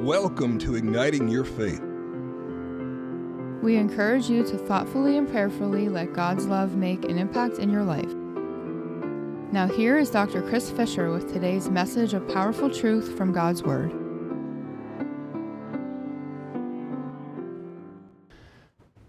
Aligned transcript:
Welcome 0.00 0.58
to 0.60 0.76
Igniting 0.76 1.28
Your 1.28 1.44
Faith. 1.44 1.82
We 3.62 3.76
encourage 3.76 4.30
you 4.30 4.42
to 4.44 4.56
thoughtfully 4.56 5.18
and 5.18 5.28
prayerfully 5.28 5.90
let 5.90 6.14
God's 6.14 6.46
love 6.46 6.74
make 6.74 7.04
an 7.04 7.18
impact 7.18 7.58
in 7.58 7.68
your 7.68 7.82
life. 7.82 8.10
Now, 9.52 9.68
here 9.68 9.98
is 9.98 10.08
Dr. 10.08 10.40
Chris 10.40 10.70
Fisher 10.70 11.10
with 11.10 11.30
today's 11.30 11.68
message 11.68 12.14
of 12.14 12.26
powerful 12.28 12.70
truth 12.70 13.14
from 13.18 13.30
God's 13.30 13.62
Word. 13.62 13.92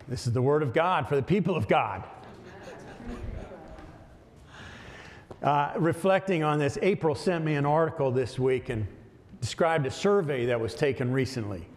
This 0.10 0.28
is 0.28 0.34
the 0.34 0.42
Word 0.42 0.62
of 0.62 0.74
God 0.74 1.08
for 1.08 1.16
the 1.16 1.24
people 1.24 1.56
of 1.56 1.70
God. 1.70 2.04
Uh, 5.42 5.72
reflecting 5.78 6.44
on 6.44 6.60
this, 6.60 6.78
April 6.82 7.16
sent 7.16 7.46
me 7.46 7.56
an 7.56 7.66
article 7.66 8.12
this 8.12 8.38
week 8.38 8.68
and 8.68 8.86
described 9.42 9.88
a 9.88 9.92
survey 9.92 10.46
that 10.46 10.60
was 10.60 10.76
taken 10.76 11.12
recently 11.12 11.68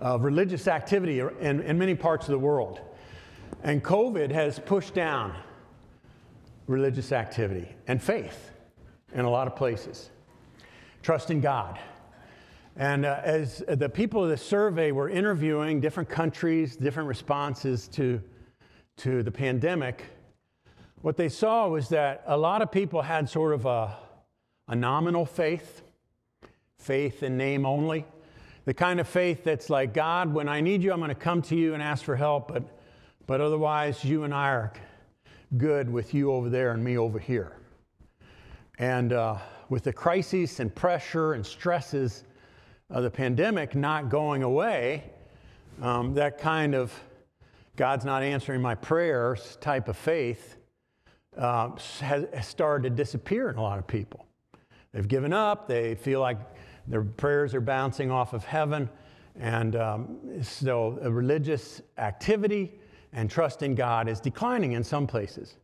of 0.00 0.24
religious 0.24 0.68
activity 0.68 1.20
in, 1.20 1.62
in 1.62 1.78
many 1.78 1.94
parts 1.94 2.26
of 2.26 2.32
the 2.32 2.38
world. 2.38 2.80
And 3.62 3.82
COVID 3.82 4.30
has 4.32 4.58
pushed 4.58 4.94
down 4.94 5.34
religious 6.66 7.12
activity 7.12 7.68
and 7.86 8.02
faith 8.02 8.50
in 9.14 9.24
a 9.24 9.30
lot 9.30 9.46
of 9.46 9.56
places. 9.56 10.10
Trust 11.02 11.30
in 11.30 11.40
God. 11.40 11.78
And 12.74 13.06
uh, 13.06 13.20
as 13.22 13.62
the 13.68 13.88
people 13.88 14.24
of 14.24 14.28
the 14.28 14.36
survey 14.36 14.90
were 14.90 15.08
interviewing 15.08 15.80
different 15.80 16.08
countries, 16.08 16.76
different 16.76 17.08
responses 17.08 17.88
to, 17.88 18.20
to 18.98 19.22
the 19.22 19.30
pandemic, 19.30 20.04
what 21.00 21.16
they 21.16 21.28
saw 21.28 21.68
was 21.68 21.88
that 21.90 22.24
a 22.26 22.36
lot 22.36 22.60
of 22.60 22.72
people 22.72 23.00
had 23.00 23.30
sort 23.30 23.54
of 23.54 23.64
a, 23.64 23.96
a 24.68 24.74
nominal 24.74 25.24
faith, 25.24 25.82
faith 26.78 27.22
in 27.22 27.36
name 27.36 27.64
only. 27.64 28.04
The 28.64 28.74
kind 28.74 28.98
of 28.98 29.08
faith 29.08 29.44
that's 29.44 29.70
like, 29.70 29.94
God, 29.94 30.32
when 30.32 30.48
I 30.48 30.60
need 30.60 30.82
you, 30.82 30.92
I'm 30.92 30.98
going 30.98 31.08
to 31.08 31.14
come 31.14 31.40
to 31.42 31.56
you 31.56 31.74
and 31.74 31.82
ask 31.82 32.04
for 32.04 32.16
help, 32.16 32.48
but, 32.48 32.64
but 33.26 33.40
otherwise, 33.40 34.04
you 34.04 34.24
and 34.24 34.34
I 34.34 34.48
are 34.48 34.72
good 35.56 35.88
with 35.88 36.14
you 36.14 36.32
over 36.32 36.48
there 36.48 36.72
and 36.72 36.82
me 36.82 36.98
over 36.98 37.18
here. 37.18 37.56
And 38.78 39.12
uh, 39.12 39.38
with 39.68 39.84
the 39.84 39.92
crises 39.92 40.58
and 40.60 40.74
pressure 40.74 41.34
and 41.34 41.46
stresses 41.46 42.24
of 42.90 43.04
the 43.04 43.10
pandemic 43.10 43.74
not 43.74 44.08
going 44.08 44.42
away, 44.42 45.04
um, 45.80 46.14
that 46.14 46.38
kind 46.38 46.74
of 46.74 46.92
God's 47.76 48.04
not 48.04 48.22
answering 48.22 48.62
my 48.62 48.74
prayers 48.74 49.58
type 49.60 49.88
of 49.88 49.96
faith 49.96 50.56
uh, 51.36 51.70
has 52.00 52.46
started 52.46 52.88
to 52.88 52.90
disappear 52.90 53.50
in 53.50 53.56
a 53.56 53.62
lot 53.62 53.78
of 53.78 53.86
people. 53.86 54.26
They've 54.96 55.06
given 55.06 55.34
up, 55.34 55.68
they 55.68 55.94
feel 55.94 56.20
like 56.20 56.38
their 56.86 57.02
prayers 57.02 57.54
are 57.54 57.60
bouncing 57.60 58.10
off 58.10 58.32
of 58.32 58.46
heaven. 58.46 58.88
And 59.38 59.76
um, 59.76 60.42
so 60.42 60.98
religious 61.02 61.82
activity 61.98 62.80
and 63.12 63.28
trust 63.28 63.62
in 63.62 63.74
God 63.74 64.08
is 64.08 64.20
declining 64.20 64.72
in 64.72 64.82
some 64.82 65.06
places. 65.06 65.58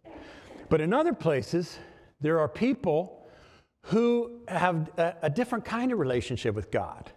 But 0.69 0.83
in 0.83 0.93
other 0.93 1.15
places, 1.15 1.79
there 2.21 2.41
are 2.41 2.49
people 2.49 3.27
who 3.85 4.43
have 4.49 4.91
a, 4.99 5.15
a 5.23 5.31
different 5.31 5.65
kind 5.65 5.93
of 5.93 5.99
relationship 5.99 6.55
with 6.55 6.71
God. 6.71 7.11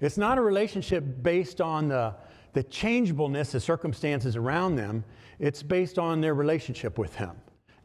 It's 0.00 0.18
not 0.18 0.36
a 0.36 0.40
relationship 0.40 1.22
based 1.22 1.60
on 1.60 1.86
the, 1.86 2.16
the 2.54 2.64
changeableness 2.64 3.54
of 3.54 3.62
circumstances 3.62 4.34
around 4.34 4.74
them, 4.74 5.04
it's 5.38 5.62
based 5.62 5.96
on 5.96 6.20
their 6.20 6.34
relationship 6.34 6.98
with 6.98 7.14
Him 7.14 7.36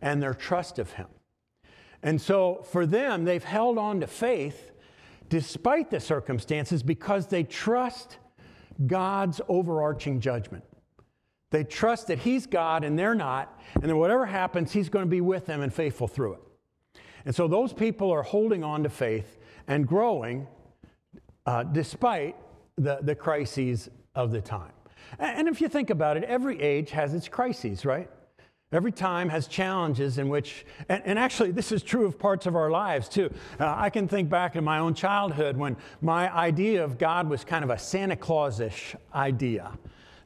and 0.01 0.19
their 0.19 0.33
trust 0.33 0.79
of 0.79 0.91
Him. 0.93 1.05
And 2.05 2.21
so 2.21 2.63
for 2.71 2.85
them, 2.85 3.25
they've 3.25 3.43
held 3.43 3.79
on 3.79 3.99
to 4.01 4.07
faith 4.07 4.71
despite 5.27 5.89
the 5.89 5.99
circumstances 5.99 6.83
because 6.83 7.27
they 7.27 7.43
trust 7.43 8.19
God's 8.85 9.41
overarching 9.47 10.19
judgment. 10.21 10.63
They 11.49 11.63
trust 11.63 12.07
that 12.07 12.19
He's 12.19 12.45
God 12.45 12.83
and 12.83 12.97
they're 12.97 13.15
not, 13.15 13.59
and 13.73 13.85
that 13.85 13.95
whatever 13.95 14.27
happens, 14.27 14.71
He's 14.71 14.87
going 14.87 15.03
to 15.03 15.09
be 15.09 15.19
with 15.19 15.47
them 15.47 15.61
and 15.61 15.73
faithful 15.73 16.07
through 16.07 16.33
it. 16.33 16.41
And 17.25 17.33
so 17.33 17.47
those 17.47 17.73
people 17.73 18.11
are 18.11 18.21
holding 18.21 18.63
on 18.63 18.83
to 18.83 18.89
faith 18.89 19.39
and 19.67 19.87
growing 19.87 20.47
uh, 21.47 21.63
despite 21.63 22.35
the, 22.77 22.99
the 23.01 23.15
crises 23.15 23.89
of 24.13 24.29
the 24.29 24.41
time. 24.41 24.73
And 25.17 25.47
if 25.47 25.59
you 25.59 25.69
think 25.69 25.89
about 25.89 26.17
it, 26.17 26.23
every 26.25 26.61
age 26.61 26.91
has 26.91 27.15
its 27.15 27.27
crises, 27.27 27.83
right? 27.83 28.11
Every 28.71 28.91
time 28.91 29.29
has 29.29 29.47
challenges 29.47 30.17
in 30.17 30.27
which, 30.27 30.65
and, 30.89 31.01
and, 31.05 31.19
actually, 31.19 31.51
this 31.51 31.71
is 31.71 31.83
true 31.83 32.05
of 32.05 32.17
parts 32.17 32.47
of 32.47 32.55
our 32.55 32.71
lives 32.71 33.07
too. 33.07 33.31
Uh, 33.59 33.73
I 33.77 33.91
can 33.91 34.07
think 34.07 34.27
back 34.27 34.55
in 34.55 34.63
my 34.63 34.79
own 34.79 34.95
childhood 34.95 35.55
when 35.55 35.77
my 36.01 36.33
idea 36.35 36.83
of 36.83 36.97
God 36.97 37.29
was 37.29 37.43
kind 37.43 37.63
of 37.63 37.69
a 37.69 37.77
Santa 37.77 38.15
Claus 38.15 38.59
ish 38.59 38.95
idea, 39.13 39.71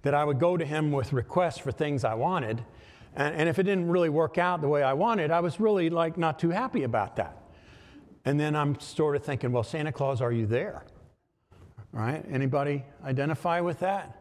that 0.04 0.14
I 0.14 0.24
would 0.24 0.40
go 0.40 0.56
to 0.56 0.66
Him 0.66 0.92
with 0.92 1.12
requests 1.12 1.58
for 1.58 1.74
things 1.74 2.06
I 2.06 2.14
wanted. 2.14 2.64
And, 3.14 3.36
and 3.36 3.50
if 3.50 3.60
it 3.60 3.64
didn't 3.64 3.90
really 3.90 4.10
work 4.10 4.38
out 4.38 4.62
the 4.62 4.70
way 4.70 4.84
I 4.84 4.94
wanted, 4.94 5.32
I 5.32 5.42
was 5.42 5.60
really 5.60 5.90
like 5.90 6.18
not 6.18 6.40
too 6.40 6.50
happy 6.50 6.84
about 6.84 7.18
that. 7.18 7.38
And 8.24 8.40
then 8.40 8.56
I'm 8.56 8.80
sort 8.80 9.18
of 9.18 9.24
thinking, 9.24 9.52
well, 9.52 9.64
Santa 9.64 9.92
Claus, 9.92 10.22
are 10.22 10.32
you 10.32 10.46
there? 10.46 10.86
Right? 11.92 12.24
Anybody 12.32 12.86
identify 13.04 13.60
with 13.60 13.80
that? 13.80 14.16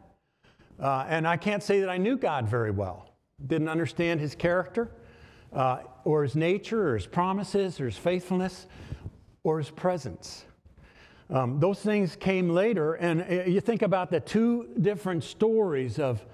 Uh, 0.81 1.07
and 1.09 1.27
I 1.27 1.37
can't 1.37 1.63
say 1.63 1.81
that 1.81 1.89
I 1.89 1.99
knew 1.99 2.17
God 2.17 2.49
very 2.49 2.73
well 2.73 3.08
didn't 3.47 3.69
understand 3.69 4.21
his 4.21 4.35
character 4.35 4.91
uh, 5.53 5.79
or 6.05 6.23
his 6.23 6.35
nature 6.35 6.91
or 6.91 6.95
his 6.95 7.07
promises 7.07 7.81
or 7.81 7.87
his 7.87 7.97
faithfulness 7.97 8.67
or 9.45 9.59
his 9.59 9.71
presence. 9.71 10.45
Um, 11.31 11.61
those 11.61 11.81
things 11.81 12.17
came 12.17 12.49
later, 12.51 12.95
and 12.95 13.23
uh, 13.23 13.45
you 13.45 13.61
think 13.61 13.83
about 13.83 14.11
the 14.11 14.21
two 14.21 14.69
different 14.81 15.25
stories 15.25 15.99
of 15.99 16.25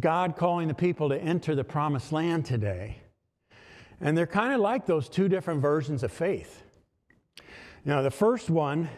God 0.00 0.36
calling 0.36 0.68
the 0.68 0.74
people 0.74 1.10
to 1.10 1.18
enter 1.18 1.54
the 1.54 1.64
promised 1.64 2.12
land 2.12 2.46
today. 2.46 2.98
And 4.00 4.16
they're 4.16 4.26
kind 4.26 4.54
of 4.54 4.60
like 4.60 4.86
those 4.86 5.08
two 5.08 5.28
different 5.28 5.60
versions 5.60 6.02
of 6.02 6.10
faith. 6.10 6.62
Now, 7.84 8.00
the 8.00 8.10
first 8.10 8.48
one, 8.48 8.88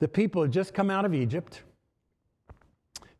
the 0.00 0.08
people 0.08 0.42
had 0.42 0.52
just 0.52 0.74
come 0.74 0.90
out 0.90 1.04
of 1.04 1.14
Egypt. 1.14 1.62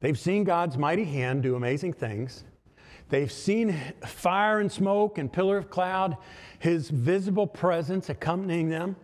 They've 0.00 0.18
seen 0.18 0.44
God's 0.44 0.76
mighty 0.76 1.04
hand 1.04 1.42
do 1.42 1.54
amazing 1.54 1.92
things. 1.92 2.44
They've 3.08 3.30
seen 3.30 3.78
fire 4.04 4.60
and 4.60 4.70
smoke 4.70 5.18
and 5.18 5.32
pillar 5.32 5.58
of 5.58 5.70
cloud, 5.70 6.16
his 6.58 6.90
visible 6.90 7.46
presence 7.46 8.08
accompanying 8.08 8.68
them 8.68 8.96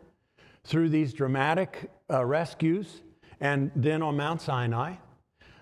through 0.64 0.88
these 0.88 1.12
dramatic 1.12 1.90
uh, 2.10 2.24
rescues, 2.24 3.02
and 3.40 3.70
then 3.76 4.02
on 4.02 4.16
Mount 4.16 4.40
Sinai. 4.40 4.94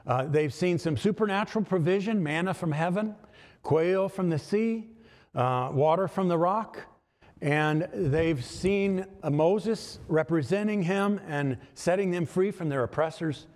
Uh, 0.07 0.25
they've 0.25 0.55
seen 0.55 0.79
some 0.79 0.97
supernatural 0.97 1.65
provision 1.65 2.23
manna 2.23 2.55
from 2.55 2.73
heaven, 2.73 3.15
quail 3.63 4.09
from 4.09 4.31
the 4.31 4.39
sea, 4.39 4.87
uh, 5.35 5.71
water 5.73 6.09
from 6.09 6.29
the 6.29 6.39
rock. 6.39 6.81
And 7.41 7.89
they've 7.93 8.45
seen 8.45 9.07
uh, 9.23 9.31
Moses 9.31 10.01
representing 10.09 10.83
him 10.83 11.21
and 11.29 11.59
setting 11.75 12.11
them 12.11 12.27
free 12.27 12.51
from 12.51 12.69
their 12.69 12.83
oppressors 12.83 13.47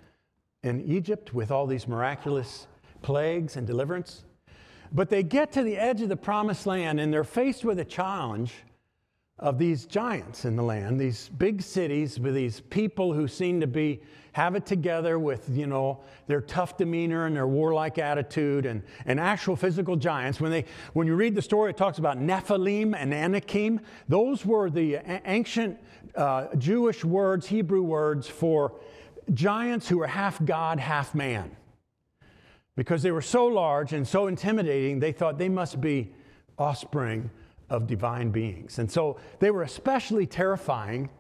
in 0.62 0.80
Egypt 0.82 1.34
with 1.34 1.50
all 1.50 1.66
these 1.66 1.88
miraculous 1.88 2.68
plagues 3.00 3.56
and 3.56 3.66
deliverance. 3.66 4.24
But 4.94 5.08
they 5.08 5.22
get 5.22 5.52
to 5.52 5.62
the 5.62 5.76
edge 5.76 6.02
of 6.02 6.08
the 6.08 6.16
promised 6.16 6.66
land 6.66 7.00
and 7.00 7.12
they're 7.12 7.24
faced 7.24 7.64
with 7.64 7.78
a 7.78 7.84
challenge 7.84 8.52
of 9.38 9.58
these 9.58 9.86
giants 9.86 10.44
in 10.44 10.54
the 10.54 10.62
land, 10.62 11.00
these 11.00 11.28
big 11.30 11.62
cities 11.62 12.20
with 12.20 12.34
these 12.34 12.60
people 12.60 13.12
who 13.12 13.26
seem 13.26 13.60
to 13.60 13.66
be 13.66 14.00
have 14.32 14.54
it 14.54 14.64
together 14.64 15.18
with, 15.18 15.48
you 15.50 15.66
know, 15.66 16.00
their 16.26 16.40
tough 16.40 16.78
demeanor 16.78 17.26
and 17.26 17.36
their 17.36 17.46
warlike 17.46 17.98
attitude 17.98 18.64
and, 18.64 18.82
and 19.04 19.20
actual 19.20 19.56
physical 19.56 19.96
giants. 19.96 20.40
When, 20.40 20.50
they, 20.50 20.64
when 20.94 21.06
you 21.06 21.14
read 21.16 21.34
the 21.34 21.42
story, 21.42 21.70
it 21.70 21.76
talks 21.76 21.98
about 21.98 22.18
Nephilim 22.18 22.94
and 22.96 23.12
Anakim. 23.12 23.80
Those 24.08 24.46
were 24.46 24.70
the 24.70 25.00
ancient 25.26 25.78
uh, 26.14 26.46
Jewish 26.56 27.04
words, 27.04 27.46
Hebrew 27.46 27.82
words 27.82 28.26
for 28.26 28.80
giants 29.34 29.88
who 29.88 29.98
were 29.98 30.06
half 30.06 30.42
God, 30.44 30.78
half 30.78 31.14
man. 31.14 31.54
Because 32.76 33.02
they 33.02 33.10
were 33.10 33.22
so 33.22 33.46
large 33.46 33.92
and 33.92 34.06
so 34.06 34.26
intimidating, 34.26 34.98
they 34.98 35.12
thought 35.12 35.38
they 35.38 35.48
must 35.48 35.80
be 35.80 36.12
offspring 36.58 37.30
of 37.68 37.86
divine 37.86 38.30
beings. 38.30 38.78
And 38.78 38.90
so 38.90 39.18
they 39.38 39.50
were 39.50 39.62
especially 39.62 40.26
terrifying 40.26 41.10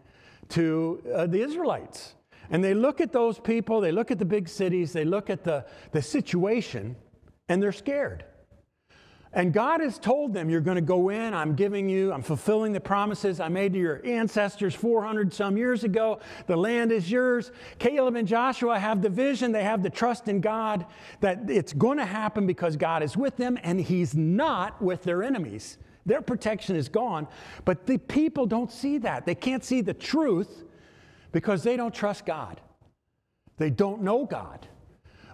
to 0.50 1.02
uh, 1.14 1.26
the 1.26 1.42
Israelites. 1.42 2.14
And 2.50 2.62
they 2.62 2.74
look 2.74 3.00
at 3.00 3.12
those 3.12 3.38
people, 3.38 3.80
they 3.80 3.92
look 3.92 4.10
at 4.10 4.18
the 4.18 4.24
big 4.24 4.48
cities, 4.48 4.92
they 4.92 5.04
look 5.04 5.30
at 5.30 5.44
the, 5.44 5.64
the 5.92 6.02
situation, 6.02 6.96
and 7.48 7.62
they're 7.62 7.72
scared. 7.72 8.24
And 9.34 9.52
God 9.52 9.80
has 9.80 9.98
told 9.98 10.34
them, 10.34 10.50
You're 10.50 10.60
going 10.60 10.76
to 10.76 10.82
go 10.82 11.08
in, 11.08 11.32
I'm 11.32 11.54
giving 11.54 11.88
you, 11.88 12.12
I'm 12.12 12.22
fulfilling 12.22 12.72
the 12.72 12.80
promises 12.80 13.40
I 13.40 13.48
made 13.48 13.72
to 13.72 13.78
your 13.78 14.04
ancestors 14.04 14.74
400 14.74 15.32
some 15.32 15.56
years 15.56 15.84
ago. 15.84 16.20
The 16.46 16.56
land 16.56 16.92
is 16.92 17.10
yours. 17.10 17.50
Caleb 17.78 18.16
and 18.16 18.28
Joshua 18.28 18.78
have 18.78 19.00
the 19.00 19.08
vision, 19.08 19.50
they 19.50 19.64
have 19.64 19.82
the 19.82 19.90
trust 19.90 20.28
in 20.28 20.40
God 20.40 20.84
that 21.20 21.48
it's 21.48 21.72
going 21.72 21.98
to 21.98 22.04
happen 22.04 22.46
because 22.46 22.76
God 22.76 23.02
is 23.02 23.16
with 23.16 23.38
them 23.38 23.58
and 23.62 23.80
He's 23.80 24.14
not 24.14 24.80
with 24.82 25.02
their 25.04 25.22
enemies. 25.22 25.78
Their 26.04 26.20
protection 26.20 26.76
is 26.76 26.88
gone. 26.88 27.26
But 27.64 27.86
the 27.86 27.96
people 27.96 28.44
don't 28.44 28.70
see 28.70 28.98
that. 28.98 29.24
They 29.24 29.34
can't 29.34 29.64
see 29.64 29.80
the 29.80 29.94
truth 29.94 30.64
because 31.30 31.62
they 31.62 31.76
don't 31.76 31.94
trust 31.94 32.26
God. 32.26 32.60
They 33.56 33.70
don't 33.70 34.02
know 34.02 34.26
God. 34.26 34.66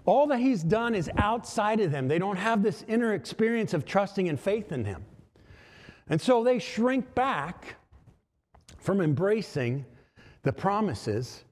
All 0.08 0.26
that 0.28 0.38
He's 0.38 0.62
done 0.62 0.94
is 0.94 1.10
outside 1.18 1.80
of 1.80 1.92
them. 1.92 2.08
They 2.08 2.18
don't 2.18 2.38
have 2.38 2.62
this 2.62 2.82
inner 2.88 3.12
experience 3.12 3.74
of 3.74 3.84
trusting 3.84 4.26
and 4.30 4.40
faith 4.40 4.72
in 4.72 4.86
Him. 4.86 5.04
And 6.08 6.18
so 6.18 6.42
they 6.42 6.60
shrink 6.60 7.14
back 7.14 7.76
from 8.78 9.02
embracing 9.02 9.84
the 10.44 10.52
promises 10.54 11.44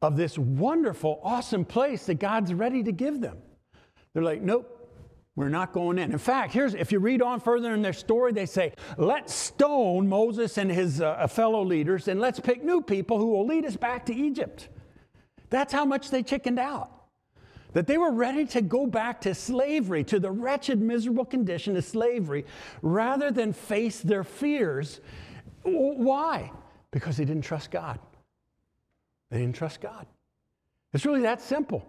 of 0.00 0.16
this 0.16 0.36
wonderful, 0.36 1.20
awesome 1.22 1.64
place 1.64 2.06
that 2.06 2.14
God's 2.14 2.52
ready 2.52 2.82
to 2.82 2.90
give 2.90 3.20
them. 3.20 3.38
They're 4.14 4.24
like, 4.24 4.42
nope, 4.42 4.90
we're 5.36 5.48
not 5.48 5.72
going 5.72 5.96
in. 5.98 6.10
In 6.10 6.18
fact, 6.18 6.52
here's 6.52 6.74
if 6.74 6.90
you 6.90 6.98
read 6.98 7.22
on 7.22 7.38
further 7.38 7.72
in 7.72 7.82
their 7.82 7.92
story, 7.92 8.32
they 8.32 8.46
say, 8.46 8.72
let's 8.98 9.32
stone 9.32 10.08
Moses 10.08 10.58
and 10.58 10.72
his 10.72 11.00
uh, 11.00 11.28
fellow 11.28 11.64
leaders 11.64 12.08
and 12.08 12.18
let's 12.20 12.40
pick 12.40 12.64
new 12.64 12.82
people 12.82 13.18
who 13.18 13.28
will 13.28 13.46
lead 13.46 13.64
us 13.64 13.76
back 13.76 14.06
to 14.06 14.12
Egypt. 14.12 14.70
That's 15.50 15.72
how 15.72 15.84
much 15.84 16.10
they 16.10 16.24
chickened 16.24 16.58
out. 16.58 16.91
That 17.72 17.86
they 17.86 17.98
were 17.98 18.12
ready 18.12 18.44
to 18.46 18.60
go 18.60 18.86
back 18.86 19.20
to 19.22 19.34
slavery, 19.34 20.04
to 20.04 20.20
the 20.20 20.30
wretched, 20.30 20.80
miserable 20.80 21.24
condition 21.24 21.76
of 21.76 21.84
slavery, 21.84 22.44
rather 22.82 23.30
than 23.30 23.52
face 23.52 24.00
their 24.00 24.24
fears. 24.24 25.00
Why? 25.62 26.50
Because 26.90 27.16
they 27.16 27.24
didn't 27.24 27.44
trust 27.44 27.70
God. 27.70 27.98
They 29.30 29.38
didn't 29.38 29.56
trust 29.56 29.80
God. 29.80 30.06
It's 30.92 31.06
really 31.06 31.22
that 31.22 31.40
simple. 31.40 31.88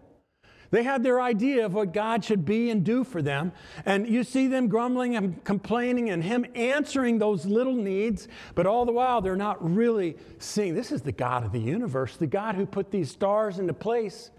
They 0.74 0.82
had 0.82 1.04
their 1.04 1.22
idea 1.22 1.68
of 1.68 1.76
what 1.76 1.94
God 1.94 2.26
should 2.26 2.46
be 2.46 2.72
and 2.72 2.84
do 2.84 3.04
for 3.04 3.22
them. 3.22 3.52
And 3.86 4.08
you 4.08 4.24
see 4.24 4.48
them 4.48 4.70
grumbling 4.70 5.16
and 5.16 5.44
complaining 5.44 6.10
and 6.10 6.24
Him 6.24 6.48
answering 6.56 7.20
those 7.20 7.46
little 7.46 7.76
needs, 7.76 8.28
but 8.56 8.66
all 8.66 8.84
the 8.84 8.92
while 8.92 9.22
they're 9.22 9.36
not 9.36 9.64
really 9.64 10.18
seeing 10.40 10.74
this 10.74 10.92
is 10.92 11.04
the 11.04 11.12
God 11.12 11.46
of 11.46 11.52
the 11.52 11.60
universe, 11.60 12.18
the 12.18 12.26
God 12.26 12.56
who 12.56 12.66
put 12.66 12.90
these 12.90 13.12
stars 13.12 13.60
into 13.60 13.74
place 13.74 14.32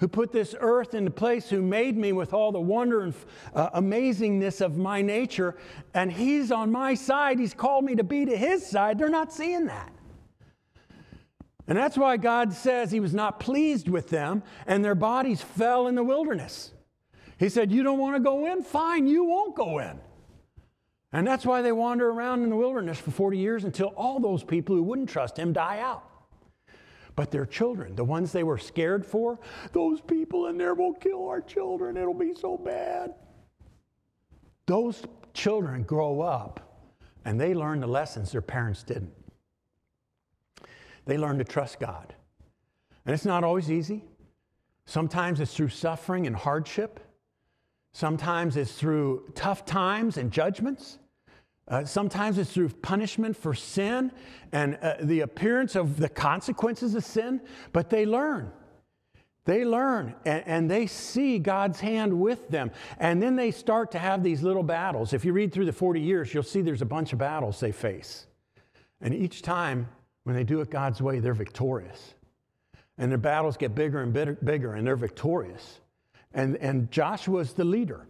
who 0.00 0.08
put 0.08 0.32
this 0.32 0.54
earth 0.60 0.94
into 0.94 1.10
place, 1.10 1.50
who 1.50 1.62
made 1.62 1.96
me 1.96 2.12
with 2.12 2.32
all 2.32 2.52
the 2.52 2.60
wonder 2.60 3.02
and 3.02 3.14
uh, 3.54 3.70
amazingness 3.70 4.60
of 4.60 4.76
my 4.76 5.02
nature, 5.02 5.56
and 5.94 6.12
He's 6.12 6.52
on 6.52 6.70
my 6.70 6.94
side. 6.94 7.38
He's 7.38 7.54
called 7.54 7.84
me 7.84 7.96
to 7.96 8.04
be 8.04 8.24
to 8.24 8.36
His 8.36 8.66
side. 8.66 8.98
They're 8.98 9.08
not 9.08 9.32
seeing 9.32 9.66
that. 9.66 9.92
And 11.66 11.76
that's 11.76 11.98
why 11.98 12.16
God 12.16 12.52
says 12.52 12.90
He 12.90 13.00
was 13.00 13.14
not 13.14 13.40
pleased 13.40 13.88
with 13.88 14.08
them, 14.08 14.42
and 14.66 14.84
their 14.84 14.94
bodies 14.94 15.42
fell 15.42 15.86
in 15.86 15.94
the 15.94 16.04
wilderness. 16.04 16.72
He 17.38 17.48
said, 17.48 17.70
You 17.70 17.82
don't 17.82 17.98
want 17.98 18.16
to 18.16 18.20
go 18.20 18.52
in? 18.52 18.62
Fine, 18.62 19.06
you 19.06 19.24
won't 19.24 19.54
go 19.54 19.78
in. 19.78 20.00
And 21.12 21.26
that's 21.26 21.46
why 21.46 21.62
they 21.62 21.72
wander 21.72 22.10
around 22.10 22.42
in 22.42 22.50
the 22.50 22.56
wilderness 22.56 22.98
for 22.98 23.10
40 23.10 23.38
years 23.38 23.64
until 23.64 23.88
all 23.96 24.20
those 24.20 24.44
people 24.44 24.76
who 24.76 24.82
wouldn't 24.82 25.08
trust 25.08 25.38
Him 25.38 25.52
die 25.52 25.80
out. 25.80 26.04
But 27.18 27.32
their 27.32 27.46
children, 27.46 27.96
the 27.96 28.04
ones 28.04 28.30
they 28.30 28.44
were 28.44 28.58
scared 28.58 29.04
for, 29.04 29.40
those 29.72 30.00
people 30.00 30.46
in 30.46 30.56
there 30.56 30.74
will 30.74 30.94
kill 30.94 31.26
our 31.26 31.40
children. 31.40 31.96
It'll 31.96 32.14
be 32.14 32.32
so 32.32 32.56
bad. 32.56 33.12
Those 34.66 35.02
children 35.34 35.82
grow 35.82 36.20
up 36.20 36.86
and 37.24 37.40
they 37.40 37.54
learn 37.54 37.80
the 37.80 37.88
lessons 37.88 38.30
their 38.30 38.40
parents 38.40 38.84
didn't. 38.84 39.12
They 41.06 41.18
learn 41.18 41.38
to 41.38 41.44
trust 41.44 41.80
God. 41.80 42.14
And 43.04 43.12
it's 43.12 43.24
not 43.24 43.42
always 43.42 43.68
easy. 43.68 44.04
Sometimes 44.86 45.40
it's 45.40 45.52
through 45.52 45.70
suffering 45.70 46.28
and 46.28 46.36
hardship. 46.36 47.00
Sometimes 47.94 48.56
it's 48.56 48.74
through 48.74 49.24
tough 49.34 49.64
times 49.64 50.18
and 50.18 50.30
judgments. 50.30 51.00
Uh, 51.68 51.84
sometimes 51.84 52.38
it's 52.38 52.50
through 52.50 52.70
punishment 52.70 53.36
for 53.36 53.52
sin 53.52 54.10
and 54.52 54.78
uh, 54.80 54.94
the 55.02 55.20
appearance 55.20 55.76
of 55.76 55.98
the 55.98 56.08
consequences 56.08 56.94
of 56.94 57.04
sin, 57.04 57.40
but 57.72 57.90
they 57.90 58.06
learn. 58.06 58.50
They 59.44 59.64
learn 59.64 60.14
and, 60.24 60.42
and, 60.46 60.70
they 60.70 60.86
see 60.86 61.38
God's 61.38 61.80
hand 61.80 62.18
with 62.18 62.48
them. 62.48 62.70
And 62.98 63.22
then 63.22 63.34
they 63.34 63.50
start 63.50 63.90
to 63.92 63.98
have 63.98 64.22
these 64.22 64.42
little 64.42 64.62
battles. 64.62 65.14
If 65.14 65.24
you 65.24 65.32
read 65.32 65.52
through 65.52 65.64
the 65.64 65.72
40 65.72 66.00
years, 66.00 66.34
you'll 66.34 66.42
see 66.42 66.60
there's 66.60 66.82
a 66.82 66.86
bunch 66.86 67.14
of 67.14 67.18
battles 67.18 67.58
they 67.58 67.72
face. 67.72 68.26
And 69.00 69.14
each 69.14 69.40
time, 69.40 69.88
when 70.24 70.36
they 70.36 70.44
do 70.44 70.60
it 70.60 70.70
God's 70.70 71.00
way, 71.00 71.18
they're 71.18 71.32
victorious. 71.32 72.14
And 72.98 73.10
their 73.10 73.18
battles 73.18 73.56
get 73.56 73.74
bigger 73.74 74.02
and 74.02 74.12
bigger, 74.12 74.36
bigger 74.44 74.74
and 74.74 74.86
they're 74.86 74.96
victorious. 74.96 75.80
And, 76.34 76.56
and 76.58 76.90
Joshua's 76.90 77.54
the 77.54 77.64
leader 77.64 78.06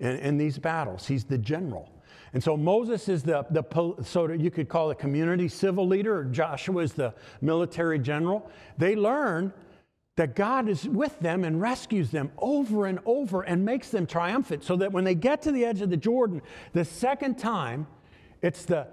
in, 0.00 0.16
in 0.18 0.36
these 0.36 0.58
battles, 0.58 1.06
he's 1.06 1.24
the 1.24 1.38
general. 1.38 1.88
And 2.32 2.42
so 2.42 2.56
Moses 2.56 3.08
is 3.08 3.22
the, 3.22 3.46
the 3.50 4.02
so 4.04 4.32
you 4.32 4.50
could 4.50 4.68
call 4.68 4.90
it 4.90 4.98
community 4.98 5.48
civil 5.48 5.86
leader, 5.86 6.18
or 6.18 6.24
Joshua 6.24 6.82
is 6.82 6.94
the 6.94 7.14
military 7.40 7.98
general. 7.98 8.50
They 8.78 8.96
learn 8.96 9.52
that 10.16 10.34
God 10.34 10.68
is 10.68 10.86
with 10.86 11.18
them 11.20 11.44
and 11.44 11.60
rescues 11.60 12.10
them 12.10 12.30
over 12.38 12.86
and 12.86 12.98
over 13.04 13.42
and 13.42 13.64
makes 13.64 13.88
them 13.88 14.06
triumphant 14.06 14.64
so 14.64 14.76
that 14.76 14.92
when 14.92 15.04
they 15.04 15.14
get 15.14 15.42
to 15.42 15.52
the 15.52 15.64
edge 15.64 15.80
of 15.80 15.90
the 15.90 15.96
Jordan, 15.96 16.42
the 16.72 16.84
second 16.84 17.38
time, 17.38 17.86
it's 18.42 18.64
the 18.64 18.86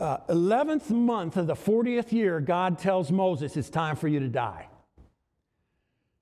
uh, 0.00 0.18
11th 0.28 0.90
month 0.90 1.36
of 1.36 1.46
the 1.46 1.54
40th 1.54 2.12
year, 2.12 2.40
God 2.40 2.78
tells 2.78 3.10
Moses, 3.10 3.56
It's 3.56 3.70
time 3.70 3.96
for 3.96 4.08
you 4.08 4.20
to 4.20 4.28
die. 4.28 4.68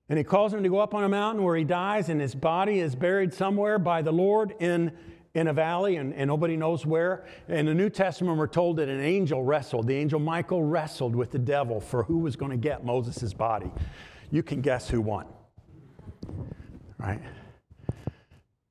And 0.09 0.17
he 0.17 0.23
calls 0.25 0.53
him 0.53 0.61
to 0.63 0.69
go 0.69 0.79
up 0.79 0.93
on 0.93 1.05
a 1.05 1.09
mountain 1.09 1.43
where 1.43 1.55
he 1.55 1.63
dies, 1.63 2.09
and 2.09 2.19
his 2.19 2.35
body 2.35 2.79
is 2.79 2.95
buried 2.95 3.33
somewhere 3.33 3.79
by 3.79 4.01
the 4.01 4.11
Lord 4.11 4.53
in 4.59 4.91
in 5.33 5.47
a 5.47 5.53
valley 5.53 5.95
and, 5.95 6.13
and 6.13 6.27
nobody 6.27 6.57
knows 6.57 6.85
where. 6.85 7.25
In 7.47 7.65
the 7.65 7.73
New 7.73 7.89
Testament, 7.89 8.37
we're 8.37 8.47
told 8.47 8.77
that 8.77 8.89
an 8.89 8.99
angel 8.99 9.43
wrestled. 9.43 9.87
The 9.87 9.95
angel 9.95 10.19
Michael 10.19 10.63
wrestled 10.63 11.15
with 11.15 11.31
the 11.31 11.39
devil 11.39 11.79
for 11.79 12.03
who 12.03 12.17
was 12.19 12.35
going 12.35 12.51
to 12.51 12.57
get 12.57 12.85
Moses' 12.85 13.33
body. 13.33 13.71
You 14.29 14.43
can 14.43 14.61
guess 14.61 14.89
who 14.89 15.01
won. 15.01 15.25
Right? 16.97 17.21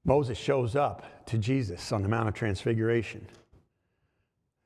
Moses 0.05 0.39
shows 0.39 0.77
up 0.77 1.27
to 1.27 1.39
Jesus 1.39 1.93
on 1.93 2.03
the 2.03 2.09
Mount 2.09 2.29
of 2.29 2.35
Transfiguration 2.35 3.27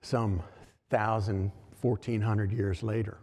some 0.03 0.43
thousand, 0.91 1.51
fourteen 1.81 2.21
hundred 2.21 2.53
years 2.53 2.83
later. 2.83 3.19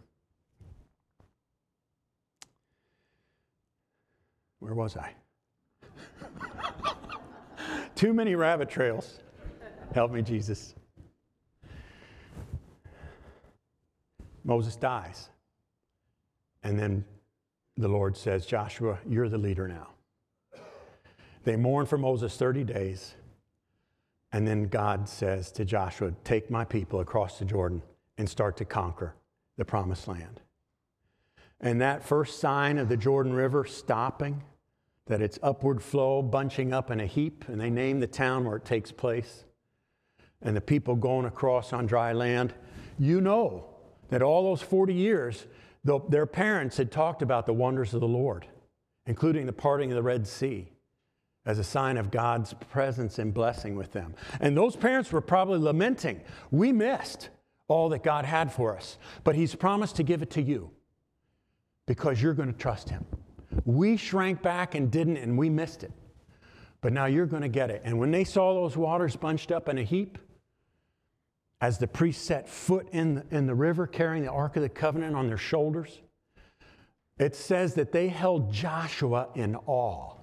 Where 4.58 4.74
was 4.74 4.96
I? 4.96 5.14
Too 8.02 8.12
many 8.12 8.34
rabbit 8.34 8.68
trails. 8.68 9.20
Help 9.94 10.10
me, 10.10 10.22
Jesus. 10.22 10.74
Moses 14.42 14.74
dies. 14.74 15.28
And 16.64 16.76
then 16.76 17.04
the 17.76 17.86
Lord 17.86 18.16
says, 18.16 18.44
Joshua, 18.44 18.98
you're 19.08 19.28
the 19.28 19.38
leader 19.38 19.68
now. 19.68 19.86
They 21.44 21.54
mourn 21.54 21.86
for 21.86 21.96
Moses 21.96 22.36
30 22.36 22.64
days. 22.64 23.14
And 24.32 24.48
then 24.48 24.66
God 24.66 25.08
says 25.08 25.52
to 25.52 25.64
Joshua, 25.64 26.10
Take 26.24 26.50
my 26.50 26.64
people 26.64 26.98
across 26.98 27.38
the 27.38 27.44
Jordan 27.44 27.82
and 28.18 28.28
start 28.28 28.56
to 28.56 28.64
conquer 28.64 29.14
the 29.58 29.64
promised 29.64 30.08
land. 30.08 30.40
And 31.60 31.80
that 31.80 32.02
first 32.02 32.40
sign 32.40 32.78
of 32.78 32.88
the 32.88 32.96
Jordan 32.96 33.32
River 33.32 33.64
stopping 33.64 34.42
that 35.06 35.20
its 35.20 35.38
upward 35.42 35.82
flow 35.82 36.22
bunching 36.22 36.72
up 36.72 36.90
in 36.90 37.00
a 37.00 37.06
heap, 37.06 37.44
and 37.48 37.60
they 37.60 37.70
name 37.70 38.00
the 38.00 38.06
town 38.06 38.44
where 38.44 38.56
it 38.56 38.64
takes 38.64 38.92
place, 38.92 39.44
and 40.40 40.56
the 40.56 40.60
people 40.60 40.94
going 40.94 41.26
across 41.26 41.72
on 41.72 41.86
dry 41.86 42.12
land, 42.12 42.54
you 42.98 43.20
know 43.20 43.66
that 44.08 44.22
all 44.22 44.44
those 44.44 44.62
40 44.62 44.94
years, 44.94 45.46
their 46.08 46.26
parents 46.26 46.76
had 46.76 46.90
talked 46.90 47.22
about 47.22 47.46
the 47.46 47.52
wonders 47.52 47.94
of 47.94 48.00
the 48.00 48.08
Lord, 48.08 48.46
including 49.06 49.46
the 49.46 49.52
parting 49.52 49.90
of 49.90 49.96
the 49.96 50.02
Red 50.02 50.26
Sea 50.26 50.68
as 51.44 51.58
a 51.58 51.64
sign 51.64 51.96
of 51.96 52.10
God's 52.10 52.54
presence 52.70 53.18
and 53.18 53.34
blessing 53.34 53.74
with 53.74 53.92
them. 53.92 54.14
And 54.40 54.56
those 54.56 54.76
parents 54.76 55.10
were 55.10 55.20
probably 55.20 55.58
lamenting, 55.58 56.20
We 56.50 56.72
missed 56.72 57.30
all 57.66 57.88
that 57.88 58.04
God 58.04 58.24
had 58.24 58.52
for 58.52 58.76
us, 58.76 58.98
but 59.24 59.34
He's 59.34 59.54
promised 59.54 59.96
to 59.96 60.02
give 60.02 60.22
it 60.22 60.30
to 60.32 60.42
you 60.42 60.70
because 61.86 62.22
you're 62.22 62.34
going 62.34 62.52
to 62.52 62.58
trust 62.58 62.90
Him. 62.90 63.04
We 63.64 63.96
shrank 63.96 64.42
back 64.42 64.74
and 64.74 64.90
didn't, 64.90 65.18
and 65.18 65.36
we 65.36 65.50
missed 65.50 65.82
it. 65.82 65.92
But 66.80 66.92
now 66.92 67.06
you're 67.06 67.26
going 67.26 67.42
to 67.42 67.48
get 67.48 67.70
it. 67.70 67.82
And 67.84 67.98
when 67.98 68.10
they 68.10 68.24
saw 68.24 68.54
those 68.54 68.76
waters 68.76 69.16
bunched 69.16 69.52
up 69.52 69.68
in 69.68 69.78
a 69.78 69.82
heap, 69.82 70.18
as 71.60 71.78
the 71.78 71.86
priests 71.86 72.24
set 72.24 72.48
foot 72.48 72.88
in 72.90 73.14
the, 73.14 73.24
in 73.30 73.46
the 73.46 73.54
river 73.54 73.86
carrying 73.86 74.24
the 74.24 74.30
Ark 74.30 74.56
of 74.56 74.62
the 74.62 74.68
Covenant 74.68 75.14
on 75.14 75.28
their 75.28 75.38
shoulders, 75.38 76.00
it 77.18 77.36
says 77.36 77.74
that 77.74 77.92
they 77.92 78.08
held 78.08 78.52
Joshua 78.52 79.28
in 79.36 79.54
awe. 79.66 80.14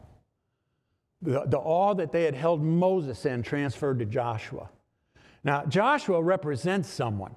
The, 1.21 1.45
the 1.45 1.57
awe 1.57 1.93
that 1.93 2.11
they 2.11 2.23
had 2.23 2.35
held 2.35 2.61
Moses 2.61 3.25
in 3.25 3.41
transferred 3.41 3.99
to 3.99 4.05
Joshua. 4.05 4.69
Now, 5.43 5.65
Joshua 5.65 6.21
represents 6.21 6.89
someone. 6.89 7.35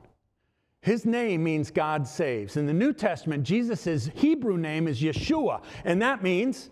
His 0.82 1.06
name 1.06 1.44
means 1.44 1.70
God 1.70 2.06
saves. 2.08 2.56
In 2.56 2.66
the 2.66 2.72
New 2.72 2.92
Testament, 2.92 3.44
Jesus' 3.44 4.10
Hebrew 4.14 4.58
name 4.58 4.88
is 4.88 5.00
Yeshua, 5.00 5.62
and 5.84 6.02
that 6.02 6.24
means 6.24 6.70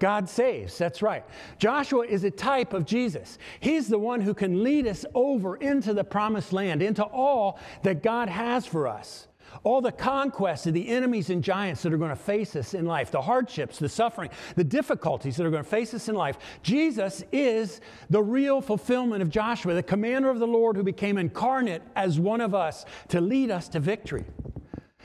God 0.00 0.28
saves. 0.28 0.76
That's 0.76 1.00
right. 1.00 1.24
Joshua 1.56 2.06
is 2.06 2.24
a 2.24 2.30
type 2.30 2.72
of 2.72 2.84
Jesus. 2.84 3.38
He's 3.60 3.86
the 3.86 3.98
one 3.98 4.20
who 4.20 4.34
can 4.34 4.64
lead 4.64 4.88
us 4.88 5.04
over 5.14 5.56
into 5.56 5.94
the 5.94 6.02
promised 6.02 6.52
land, 6.52 6.82
into 6.82 7.04
all 7.04 7.60
that 7.84 8.02
God 8.02 8.28
has 8.28 8.66
for 8.66 8.88
us. 8.88 9.28
All 9.62 9.80
the 9.80 9.92
conquests 9.92 10.66
of 10.66 10.74
the 10.74 10.88
enemies 10.88 11.30
and 11.30 11.42
giants 11.42 11.82
that 11.82 11.92
are 11.92 11.98
going 11.98 12.10
to 12.10 12.16
face 12.16 12.56
us 12.56 12.74
in 12.74 12.86
life, 12.86 13.10
the 13.10 13.22
hardships, 13.22 13.78
the 13.78 13.88
suffering, 13.88 14.30
the 14.56 14.64
difficulties 14.64 15.36
that 15.36 15.46
are 15.46 15.50
going 15.50 15.64
to 15.64 15.68
face 15.68 15.92
us 15.94 16.08
in 16.08 16.14
life. 16.14 16.38
Jesus 16.62 17.22
is 17.32 17.80
the 18.08 18.22
real 18.22 18.60
fulfillment 18.60 19.22
of 19.22 19.30
Joshua, 19.30 19.74
the 19.74 19.82
commander 19.82 20.30
of 20.30 20.38
the 20.38 20.46
Lord 20.46 20.76
who 20.76 20.82
became 20.82 21.18
incarnate 21.18 21.82
as 21.96 22.18
one 22.18 22.40
of 22.40 22.54
us 22.54 22.84
to 23.08 23.20
lead 23.20 23.50
us 23.50 23.68
to 23.68 23.80
victory, 23.80 24.24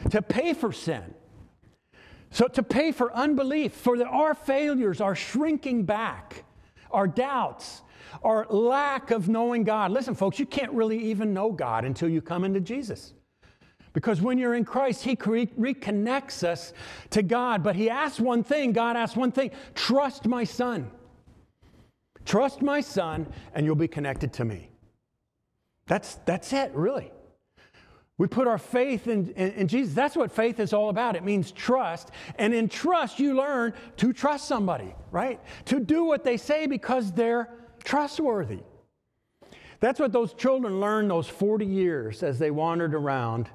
to 0.10 0.22
pay 0.22 0.54
for 0.54 0.72
sin. 0.72 1.04
So, 2.32 2.48
to 2.50 2.64
pay 2.64 2.92
for 2.92 3.14
unbelief, 3.14 3.74
for 3.74 3.98
the, 3.98 4.06
our 4.06 4.34
failures, 4.34 5.00
our 5.00 5.16
shrinking 5.16 5.86
back, 5.86 6.44
our 6.92 7.08
doubts, 7.08 7.82
our 8.24 8.46
lack 8.50 9.12
of 9.12 9.30
knowing 9.30 9.64
God. 9.64 9.92
Listen, 9.92 10.16
folks, 10.16 10.38
you 10.38 10.46
can't 10.46 10.74
really 10.74 10.98
even 10.98 11.34
know 11.34 11.52
God 11.52 11.86
until 11.86 12.10
you 12.10 12.22
come 12.22 12.44
into 12.44 12.60
Jesus. 12.60 13.14
Because 13.96 14.22
when 14.22 14.38
you're 14.38 14.56
in 14.56 14.66
Christ, 14.66 15.04
He 15.04 15.18
re- 15.26 15.48
reconnects 15.48 16.44
us 16.44 16.74
to 17.12 17.24
God. 17.24 17.64
But 17.64 17.78
He 17.78 17.90
asks 17.90 18.20
one 18.20 18.44
thing 18.44 18.74
God 18.74 18.98
asks 18.98 19.16
one 19.16 19.32
thing 19.32 19.52
trust 19.74 20.28
my 20.28 20.44
Son. 20.44 20.92
Trust 22.26 22.62
my 22.62 22.82
Son, 22.82 23.26
and 23.54 23.66
you'll 23.66 23.76
be 23.76 23.88
connected 23.88 24.34
to 24.34 24.46
me. 24.46 24.70
That's, 25.88 26.16
that's 26.26 26.52
it, 26.52 26.74
really. 26.74 27.10
We 28.18 28.28
put 28.28 28.48
our 28.48 28.58
faith 28.58 29.08
in, 29.08 29.30
in, 29.32 29.52
in, 29.54 29.68
Jesus. 29.70 29.94
That's 29.94 30.16
what 30.16 30.30
faith 30.30 30.60
is 30.60 30.74
all 30.74 30.90
about. 30.90 31.16
It 31.16 31.24
means 31.24 31.52
trust. 31.52 32.12
And 32.38 32.54
in 32.54 32.68
trust, 32.68 33.20
you 33.20 33.36
learn 33.36 33.74
to 33.98 34.12
trust 34.12 34.46
somebody, 34.48 34.94
right? 35.12 35.40
To 35.66 35.80
do 35.80 36.04
what 36.04 36.26
they 36.26 36.36
say 36.36 36.66
because 36.66 37.14
they're 37.14 37.50
trustworthy. 37.84 38.60
That's 39.80 40.02
what 40.02 40.12
those 40.12 40.34
children 40.34 40.82
learned 40.82 41.12
those 41.12 41.28
40 41.28 41.66
years 41.66 42.24
as 42.24 42.40
they 42.40 42.52
wandered 42.52 42.94
around. 42.94 43.50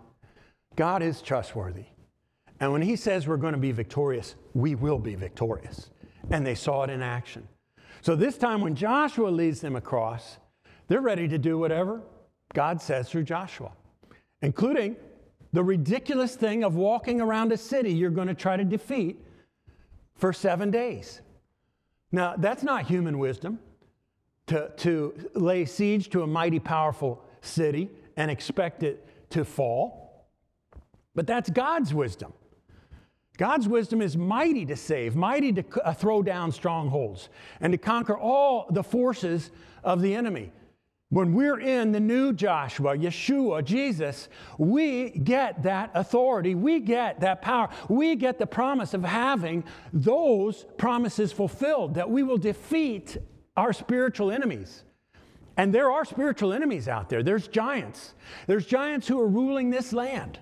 God 0.76 1.02
is 1.02 1.22
trustworthy. 1.22 1.86
And 2.60 2.72
when 2.72 2.82
He 2.82 2.96
says 2.96 3.26
we're 3.26 3.36
going 3.36 3.54
to 3.54 3.58
be 3.58 3.72
victorious, 3.72 4.34
we 4.54 4.74
will 4.74 4.98
be 4.98 5.14
victorious. 5.14 5.90
And 6.30 6.46
they 6.46 6.54
saw 6.54 6.82
it 6.84 6.90
in 6.90 7.02
action. 7.02 7.48
So 8.02 8.16
this 8.16 8.38
time, 8.38 8.60
when 8.60 8.74
Joshua 8.74 9.28
leads 9.28 9.60
them 9.60 9.76
across, 9.76 10.38
they're 10.88 11.00
ready 11.00 11.28
to 11.28 11.38
do 11.38 11.58
whatever 11.58 12.02
God 12.54 12.80
says 12.80 13.08
through 13.08 13.24
Joshua, 13.24 13.72
including 14.42 14.96
the 15.52 15.62
ridiculous 15.62 16.36
thing 16.36 16.64
of 16.64 16.76
walking 16.76 17.20
around 17.20 17.52
a 17.52 17.56
city 17.56 17.92
you're 17.92 18.10
going 18.10 18.28
to 18.28 18.34
try 18.34 18.56
to 18.56 18.64
defeat 18.64 19.20
for 20.16 20.32
seven 20.32 20.70
days. 20.70 21.20
Now, 22.12 22.34
that's 22.36 22.62
not 22.62 22.86
human 22.86 23.18
wisdom 23.18 23.58
to, 24.48 24.70
to 24.78 25.30
lay 25.34 25.64
siege 25.64 26.10
to 26.10 26.22
a 26.22 26.26
mighty, 26.26 26.58
powerful 26.58 27.22
city 27.40 27.88
and 28.16 28.30
expect 28.30 28.82
it 28.82 29.06
to 29.30 29.44
fall. 29.44 29.99
But 31.14 31.26
that's 31.26 31.50
God's 31.50 31.92
wisdom. 31.92 32.32
God's 33.36 33.66
wisdom 33.66 34.02
is 34.02 34.16
mighty 34.16 34.66
to 34.66 34.76
save, 34.76 35.16
mighty 35.16 35.52
to 35.52 35.64
uh, 35.82 35.94
throw 35.94 36.22
down 36.22 36.52
strongholds, 36.52 37.30
and 37.60 37.72
to 37.72 37.78
conquer 37.78 38.18
all 38.18 38.66
the 38.70 38.82
forces 38.82 39.50
of 39.82 40.02
the 40.02 40.14
enemy. 40.14 40.52
When 41.08 41.32
we're 41.32 41.58
in 41.58 41.90
the 41.90 41.98
new 41.98 42.32
Joshua, 42.32 42.96
Yeshua, 42.96 43.64
Jesus, 43.64 44.28
we 44.58 45.10
get 45.10 45.62
that 45.64 45.90
authority. 45.94 46.54
We 46.54 46.80
get 46.80 47.20
that 47.20 47.42
power. 47.42 47.70
We 47.88 48.14
get 48.14 48.38
the 48.38 48.46
promise 48.46 48.94
of 48.94 49.02
having 49.02 49.64
those 49.92 50.66
promises 50.76 51.32
fulfilled, 51.32 51.94
that 51.94 52.08
we 52.08 52.22
will 52.22 52.38
defeat 52.38 53.16
our 53.56 53.72
spiritual 53.72 54.30
enemies. 54.30 54.84
And 55.56 55.74
there 55.74 55.90
are 55.90 56.04
spiritual 56.04 56.52
enemies 56.52 56.88
out 56.88 57.08
there. 57.08 57.22
There's 57.22 57.48
giants. 57.48 58.14
There's 58.46 58.66
giants 58.66 59.08
who 59.08 59.18
are 59.18 59.26
ruling 59.26 59.70
this 59.70 59.92
land. 59.92 60.38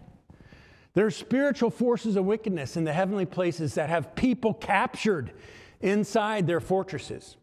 There's 0.98 1.14
spiritual 1.14 1.70
forces 1.70 2.16
of 2.16 2.24
wickedness 2.24 2.76
in 2.76 2.82
the 2.82 2.92
heavenly 2.92 3.24
places 3.24 3.74
that 3.74 3.88
have 3.88 4.16
people 4.16 4.52
captured 4.52 5.30
inside 5.80 6.48
their 6.48 6.58
fortresses 6.58 7.36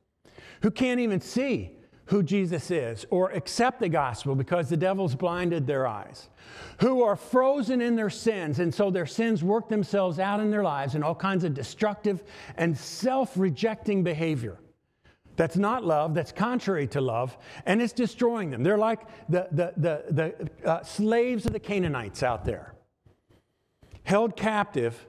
who 0.62 0.70
can't 0.70 1.00
even 1.00 1.22
see 1.22 1.72
who 2.08 2.22
Jesus 2.22 2.70
is 2.70 3.06
or 3.10 3.32
accept 3.32 3.80
the 3.80 3.88
gospel 3.88 4.36
because 4.36 4.68
the 4.68 4.76
devil's 4.76 5.16
blinded 5.16 5.66
their 5.68 5.88
eyes, 5.88 6.28
who 6.82 7.02
are 7.02 7.16
frozen 7.16 7.80
in 7.80 7.96
their 7.96 8.10
sins, 8.10 8.60
and 8.60 8.76
so 8.76 8.92
their 8.92 9.06
sins 9.06 9.42
work 9.42 9.70
themselves 9.70 10.20
out 10.20 10.42
in 10.42 10.52
their 10.52 10.62
lives 10.62 10.94
in 10.94 11.02
all 11.02 11.16
kinds 11.16 11.46
of 11.46 11.54
destructive 11.54 12.24
and 12.58 12.78
self 12.78 13.38
rejecting 13.38 14.04
behavior. 14.04 14.60
That's 15.38 15.56
not 15.56 15.86
love, 15.86 16.14
that's 16.14 16.34
contrary 16.34 16.88
to 16.88 17.00
love, 17.00 17.38
and 17.66 17.82
it's 17.82 17.94
destroying 17.94 18.50
them. 18.50 18.64
They're 18.64 18.78
like 18.78 19.00
the, 19.30 19.48
the, 19.54 19.72
the, 19.78 20.04
the 20.12 20.70
uh, 20.70 20.84
slaves 20.84 21.46
of 21.46 21.54
the 21.54 21.60
Canaanites 21.62 22.22
out 22.22 22.44
there, 22.44 22.75
held 24.06 24.36
captive 24.38 25.06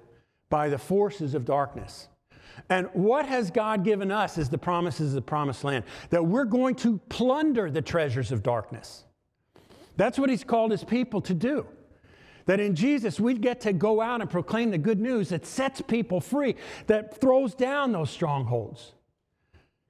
by 0.51 0.69
the 0.69 0.79
forces 0.79 1.35
of 1.35 1.45
darkness. 1.45 2.09
And 2.69 2.89
what 2.93 3.27
has 3.27 3.51
God 3.51 3.85
given 3.85 4.11
us 4.11 4.39
is 4.39 4.49
the 4.49 4.59
promises 4.59 5.09
of 5.11 5.15
the 5.15 5.23
promised 5.23 5.63
land 5.63 5.85
that 6.11 6.25
we're 6.25 6.45
going 6.45 6.75
to 6.77 6.99
plunder 7.09 7.71
the 7.71 7.83
treasures 7.83 8.33
of 8.33 8.43
darkness. 8.43 9.05
That's 9.97 10.19
what 10.19 10.31
He's 10.31 10.45
called 10.45 10.71
His 10.73 10.83
people 10.85 11.21
to 11.23 11.35
do. 11.35 11.67
That 12.47 12.61
in 12.61 12.75
Jesus, 12.75 13.19
we 13.19 13.35
get 13.35 13.61
to 13.63 13.73
go 13.73 14.01
out 14.01 14.21
and 14.21 14.31
proclaim 14.31 14.71
the 14.71 14.79
good 14.79 15.01
news 15.01 15.31
that 15.31 15.47
sets 15.47 15.81
people 15.81 16.21
free, 16.21 16.55
that 16.87 17.21
throws 17.21 17.55
down 17.55 17.93
those 17.93 18.11
strongholds. 18.11 18.93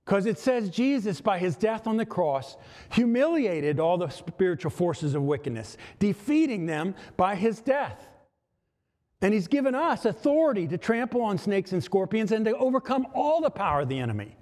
Because 0.04 0.24
it 0.24 0.38
says 0.38 0.70
Jesus, 0.70 1.20
by 1.20 1.38
his 1.38 1.56
death 1.56 1.86
on 1.88 1.96
the 1.96 2.06
cross, 2.06 2.56
humiliated 2.90 3.80
all 3.80 3.98
the 3.98 4.08
spiritual 4.08 4.70
forces 4.70 5.16
of 5.16 5.22
wickedness, 5.22 5.76
defeating 5.98 6.66
them 6.66 6.94
by 7.16 7.34
his 7.34 7.60
death. 7.60 8.08
And 9.26 9.34
he's 9.34 9.48
given 9.48 9.74
us 9.74 10.04
authority 10.04 10.68
to 10.68 10.78
trample 10.78 11.20
on 11.20 11.36
snakes 11.36 11.72
and 11.72 11.82
scorpions 11.82 12.30
and 12.30 12.44
to 12.44 12.56
overcome 12.58 13.08
all 13.12 13.40
the 13.40 13.50
power 13.50 13.80
of 13.80 13.88
the 13.88 13.98
enemy. 13.98 14.36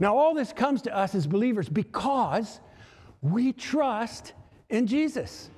Now, 0.00 0.16
all 0.16 0.34
this 0.34 0.52
comes 0.52 0.82
to 0.82 0.96
us 0.96 1.14
as 1.14 1.24
believers 1.24 1.68
because 1.68 2.58
we 3.20 3.52
trust 3.52 4.32
in 4.68 4.88
Jesus. 4.88 5.50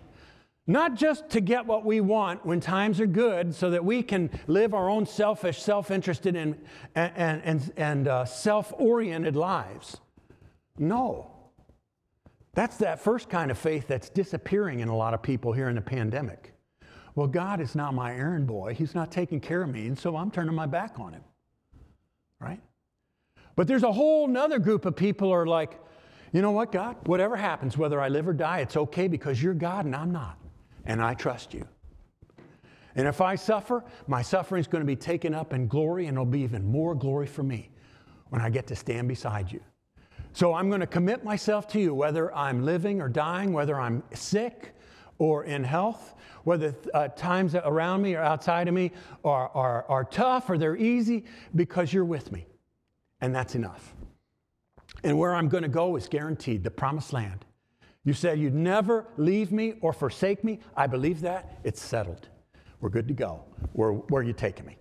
Not 0.66 0.94
just 0.94 1.30
to 1.30 1.40
get 1.40 1.64
what 1.64 1.86
we 1.86 2.02
want 2.02 2.44
when 2.44 2.60
times 2.60 3.00
are 3.00 3.06
good 3.06 3.54
so 3.54 3.70
that 3.70 3.82
we 3.82 4.02
can 4.02 4.28
live 4.46 4.74
our 4.74 4.90
own 4.90 5.06
selfish, 5.06 5.62
self 5.62 5.90
interested, 5.90 6.36
and, 6.36 6.54
and, 6.94 7.40
and, 7.42 7.72
and 7.78 8.08
uh, 8.08 8.26
self 8.26 8.74
oriented 8.76 9.36
lives. 9.36 9.96
No. 10.76 11.30
That's 12.52 12.76
that 12.76 13.00
first 13.00 13.30
kind 13.30 13.50
of 13.50 13.56
faith 13.56 13.88
that's 13.88 14.10
disappearing 14.10 14.80
in 14.80 14.88
a 14.88 14.94
lot 14.94 15.14
of 15.14 15.22
people 15.22 15.54
here 15.54 15.70
in 15.70 15.76
the 15.76 15.80
pandemic. 15.80 16.53
Well, 17.14 17.26
God 17.26 17.60
is 17.60 17.74
not 17.74 17.94
my 17.94 18.14
errand 18.14 18.46
boy. 18.46 18.74
He's 18.74 18.94
not 18.94 19.12
taking 19.12 19.40
care 19.40 19.62
of 19.62 19.68
me, 19.70 19.86
and 19.86 19.98
so 19.98 20.16
I'm 20.16 20.30
turning 20.30 20.54
my 20.54 20.66
back 20.66 20.98
on 20.98 21.12
him. 21.12 21.22
Right? 22.40 22.60
But 23.56 23.68
there's 23.68 23.84
a 23.84 23.92
whole 23.92 24.26
nother 24.26 24.58
group 24.58 24.84
of 24.84 24.96
people 24.96 25.30
are 25.30 25.46
like, 25.46 25.78
you 26.32 26.42
know 26.42 26.50
what, 26.50 26.72
God? 26.72 26.96
Whatever 27.06 27.36
happens, 27.36 27.78
whether 27.78 28.00
I 28.00 28.08
live 28.08 28.26
or 28.26 28.32
die, 28.32 28.60
it's 28.60 28.76
okay 28.76 29.06
because 29.06 29.40
you're 29.40 29.54
God 29.54 29.84
and 29.84 29.94
I'm 29.94 30.10
not 30.10 30.38
and 30.84 31.00
I 31.00 31.14
trust 31.14 31.54
you. 31.54 31.66
And 32.96 33.08
if 33.08 33.20
I 33.20 33.34
suffer, 33.34 33.84
my 34.06 34.22
suffering 34.22 34.60
is 34.60 34.66
going 34.66 34.82
to 34.82 34.86
be 34.86 34.96
taken 34.96 35.34
up 35.34 35.52
in 35.52 35.66
glory, 35.66 36.06
and 36.06 36.16
it'll 36.16 36.26
be 36.26 36.40
even 36.40 36.64
more 36.64 36.94
glory 36.94 37.26
for 37.26 37.42
me 37.42 37.70
when 38.28 38.40
I 38.40 38.50
get 38.50 38.66
to 38.68 38.76
stand 38.76 39.08
beside 39.08 39.50
you. 39.50 39.60
So 40.32 40.54
I'm 40.54 40.68
going 40.68 40.80
to 40.80 40.86
commit 40.86 41.24
myself 41.24 41.66
to 41.68 41.80
you, 41.80 41.94
whether 41.94 42.34
I'm 42.34 42.64
living 42.64 43.00
or 43.00 43.08
dying, 43.08 43.52
whether 43.52 43.80
I'm 43.80 44.02
sick 44.12 44.73
or 45.18 45.44
in 45.44 45.64
health, 45.64 46.14
whether 46.44 46.74
uh, 46.92 47.08
times 47.08 47.54
around 47.54 48.02
me 48.02 48.14
or 48.14 48.22
outside 48.22 48.68
of 48.68 48.74
me 48.74 48.92
are, 49.24 49.48
are, 49.54 49.84
are 49.88 50.04
tough 50.04 50.50
or 50.50 50.58
they're 50.58 50.76
easy, 50.76 51.24
because 51.54 51.92
you're 51.92 52.04
with 52.04 52.32
me. 52.32 52.46
And 53.20 53.34
that's 53.34 53.54
enough. 53.54 53.94
And 55.02 55.18
where 55.18 55.34
I'm 55.34 55.48
going 55.48 55.62
to 55.62 55.68
go 55.68 55.96
is 55.96 56.08
guaranteed 56.08 56.64
the 56.64 56.70
promised 56.70 57.12
land. 57.12 57.44
You 58.04 58.12
said 58.12 58.38
you'd 58.38 58.54
never 58.54 59.06
leave 59.16 59.50
me 59.50 59.74
or 59.80 59.92
forsake 59.92 60.44
me. 60.44 60.60
I 60.76 60.86
believe 60.86 61.22
that. 61.22 61.58
It's 61.64 61.82
settled. 61.82 62.28
We're 62.80 62.90
good 62.90 63.08
to 63.08 63.14
go. 63.14 63.44
Where, 63.72 63.92
where 63.92 64.20
are 64.20 64.24
you 64.24 64.34
taking 64.34 64.66
me? 64.66 64.76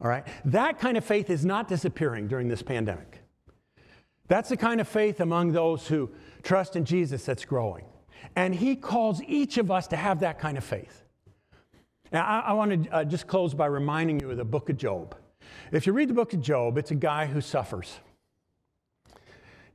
All 0.00 0.08
right? 0.08 0.24
That 0.44 0.78
kind 0.78 0.96
of 0.96 1.04
faith 1.04 1.30
is 1.30 1.44
not 1.44 1.66
disappearing 1.66 2.28
during 2.28 2.46
this 2.46 2.62
pandemic. 2.62 3.20
That's 4.28 4.50
the 4.50 4.56
kind 4.56 4.80
of 4.80 4.86
faith 4.86 5.20
among 5.20 5.52
those 5.52 5.88
who 5.88 6.10
trust 6.42 6.76
in 6.76 6.84
Jesus 6.84 7.24
that's 7.24 7.44
growing. 7.44 7.84
And 8.36 8.54
He 8.54 8.76
calls 8.76 9.22
each 9.22 9.58
of 9.58 9.70
us 9.70 9.86
to 9.88 9.96
have 9.96 10.20
that 10.20 10.38
kind 10.38 10.58
of 10.58 10.64
faith. 10.64 11.04
Now, 12.12 12.24
I, 12.24 12.50
I 12.50 12.52
want 12.52 12.84
to 12.84 12.90
uh, 12.90 13.04
just 13.04 13.26
close 13.26 13.54
by 13.54 13.66
reminding 13.66 14.20
you 14.20 14.30
of 14.30 14.36
the 14.36 14.44
book 14.44 14.70
of 14.70 14.76
Job. 14.76 15.16
If 15.72 15.86
you 15.86 15.92
read 15.92 16.08
the 16.08 16.14
book 16.14 16.32
of 16.32 16.40
Job, 16.40 16.78
it's 16.78 16.90
a 16.90 16.94
guy 16.94 17.26
who 17.26 17.40
suffers. 17.40 17.98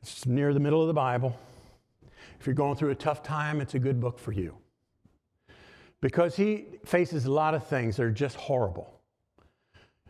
It's 0.02 0.26
near 0.26 0.54
the 0.54 0.60
middle 0.60 0.82
of 0.82 0.88
the 0.88 0.94
Bible. 0.94 1.38
If 2.40 2.48
you're 2.48 2.56
going 2.56 2.76
through 2.76 2.92
a 2.92 2.96
tough 2.96 3.24
time, 3.24 3.62
it's 3.62 3.76
a 3.76 3.80
good 3.80 4.02
book 4.02 4.20
for 4.20 4.32
you. 4.32 4.58
Because 6.02 6.36
he 6.36 6.66
faces 6.86 7.26
a 7.26 7.32
lot 7.32 7.54
of 7.54 7.66
things 7.68 7.96
that 7.98 8.04
are 8.04 8.12
just 8.12 8.36
horrible 8.36 8.90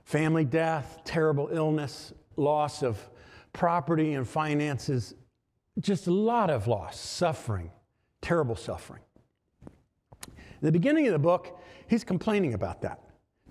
family 0.04 0.44
death, 0.44 1.00
terrible 1.06 1.50
illness, 1.52 2.14
loss 2.36 2.84
of 2.84 2.98
property 3.54 4.16
and 4.16 4.28
finances, 4.28 5.14
just 5.80 6.08
a 6.08 6.12
lot 6.12 6.50
of 6.50 6.68
loss, 6.68 7.00
suffering, 7.00 7.72
terrible 8.24 8.56
suffering. 8.56 9.02
In 10.26 10.68
the 10.68 10.72
beginning 10.72 11.06
of 11.06 11.14
the 11.14 11.20
book, 11.20 11.60
he's 11.88 12.04
complaining 12.04 12.56
about 12.56 12.82
that. 12.82 13.02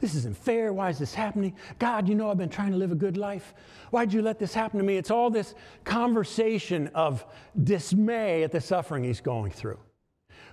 This 0.00 0.17
isn't 0.17 0.37
fair. 0.37 0.73
Why 0.73 0.91
is 0.91 0.99
this 0.99 1.14
happening? 1.14 1.55
God, 1.79 2.09
you 2.09 2.17
know 2.17 2.29
I've 2.29 2.38
been 2.38 2.49
trying 2.49 2.73
to 2.73 2.76
live 2.76 2.91
a 2.91 2.97
good 2.97 3.17
life. 3.17 3.55
Why'd 3.91 4.12
you 4.12 4.21
let 4.21 4.41
this 4.41 4.52
happen 4.52 4.79
to 4.79 4.85
me? 4.85 4.97
It's 4.97 5.12
all 5.12 5.31
this 5.31 5.55
conversation 5.85 6.88
of 6.88 7.25
dismay 7.62 8.43
at 8.43 8.50
the 8.50 8.61
suffering 8.61 9.05
he's 9.05 9.21
going 9.21 9.52
through. 9.52 9.79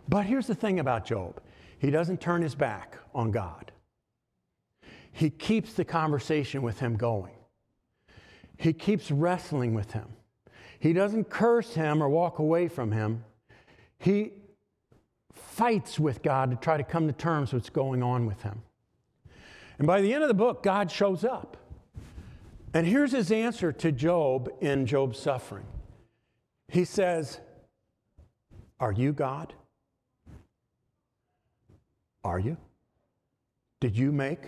But 0.08 0.26
here's 0.26 0.46
the 0.46 0.54
thing 0.54 0.80
about 0.80 1.06
Job 1.06 1.42
he 1.80 1.90
doesn't 1.90 2.20
turn 2.20 2.42
his 2.42 2.54
back 2.54 2.98
on 3.16 3.32
God, 3.32 3.72
he 5.12 5.32
keeps 5.32 5.74
the 5.74 5.86
conversation 5.86 6.62
with 6.62 6.80
him 6.80 6.96
going, 6.96 7.34
he 8.58 8.74
keeps 8.74 9.10
wrestling 9.10 9.74
with 9.74 9.94
him. 9.94 10.10
He 10.80 10.94
doesn't 10.94 11.30
curse 11.30 11.74
him 11.74 12.04
or 12.04 12.08
walk 12.08 12.40
away 12.40 12.68
from 12.68 12.92
him. 12.92 13.24
He 14.00 14.32
fights 15.34 16.00
with 16.00 16.22
God 16.22 16.52
to 16.52 16.58
try 16.58 16.78
to 16.78 16.84
come 16.84 17.08
to 17.08 17.14
terms 17.14 17.54
with 17.54 17.64
what's 17.64 17.70
going 17.70 18.02
on 18.02 18.26
with 18.26 18.42
him. 18.42 18.62
And 19.78 19.88
by 19.88 20.02
the 20.02 20.14
end 20.14 20.24
of 20.24 20.28
the 20.28 20.34
book, 20.34 20.64
God 20.64 20.92
shows 20.92 21.24
up. 21.24 21.58
And 22.74 22.86
here's 22.86 23.12
his 23.12 23.32
answer 23.32 23.72
to 23.74 23.92
Job 23.92 24.50
in 24.62 24.86
Job's 24.86 25.20
suffering. 25.20 25.66
He 26.68 26.86
says, 26.86 27.40
Are 28.80 28.92
you 28.92 29.12
God? 29.12 29.54
Are 32.24 32.40
you? 32.40 32.58
Did 33.80 33.98
you 33.98 34.12
make 34.12 34.42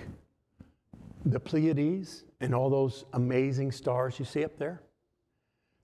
the 1.26 1.40
Pleiades 1.40 2.24
and 2.42 2.54
all 2.54 2.70
those 2.70 3.06
amazing 3.14 3.72
stars 3.72 4.20
you 4.20 4.26
see 4.26 4.44
up 4.44 4.58
there? 4.58 4.82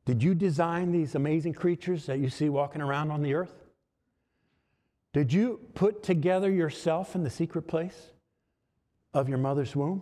Did 0.07 0.23
you 0.23 0.33
design 0.33 0.91
these 0.91 1.13
amazing 1.13 1.53
creatures 1.53 2.07
that 2.07 2.17
you 2.17 2.31
see 2.31 2.49
walking 2.49 2.81
around 2.81 3.11
on 3.11 3.21
the 3.21 3.35
earth? 3.35 3.53
Did 5.13 5.31
you 5.31 5.59
put 5.75 6.01
together 6.01 6.49
yourself 6.49 7.13
in 7.13 7.23
the 7.23 7.29
secret 7.29 7.67
place? 7.67 8.13
of 9.17 9.27
your 9.27 9.37
mother's 9.37 9.75
womb? 9.75 10.01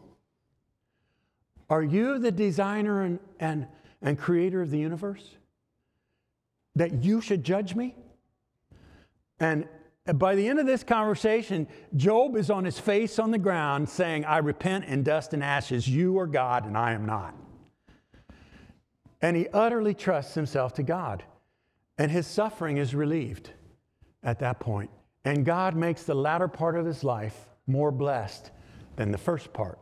Are 1.70 1.82
you 1.82 2.20
the 2.20 2.32
designer 2.32 3.04
and, 3.04 3.20
and, 3.40 3.68
and 4.02 4.20
creator 4.20 4.62
of 4.62 4.70
the 4.70 4.78
universe? 4.78 5.36
That 6.76 7.04
you 7.04 7.22
should 7.22 7.44
judge 7.44 7.76
me? 7.76 7.96
And 9.40 9.68
by 10.16 10.36
the 10.36 10.48
end 10.48 10.60
of 10.60 10.66
this 10.66 10.84
conversation, 10.84 11.68
Job 11.96 12.36
is 12.36 12.52
on 12.52 12.66
his 12.66 12.78
face 12.78 13.18
on 13.18 13.32
the 13.32 13.40
ground 13.40 13.90
saying, 13.90 14.26
I 14.26 14.38
repent 14.40 14.86
in 14.86 15.02
dust 15.02 15.34
and 15.34 15.44
ashes. 15.44 15.88
You 15.88 16.20
are 16.20 16.28
God 16.28 16.66
and 16.66 16.78
I 16.78 16.92
am 16.92 17.06
not. 17.06 17.34
And 19.26 19.36
he 19.36 19.48
utterly 19.54 19.96
trusts 19.96 20.36
himself 20.36 20.76
to 20.76 20.84
God. 20.84 21.24
And 21.98 22.12
his 22.12 22.28
suffering 22.28 22.78
is 22.78 22.94
relieved 22.94 23.50
at 24.22 24.38
that 24.38 24.60
point. 24.60 24.92
And 25.24 25.44
God 25.44 25.76
makes 25.76 26.04
the 26.04 26.14
latter 26.14 26.48
part 26.48 26.78
of 26.78 26.86
his 26.86 27.04
life 27.04 27.50
more 27.66 27.90
blessed 27.90 28.52
than 28.98 29.12
the 29.12 29.18
first 29.18 29.52
part, 29.52 29.80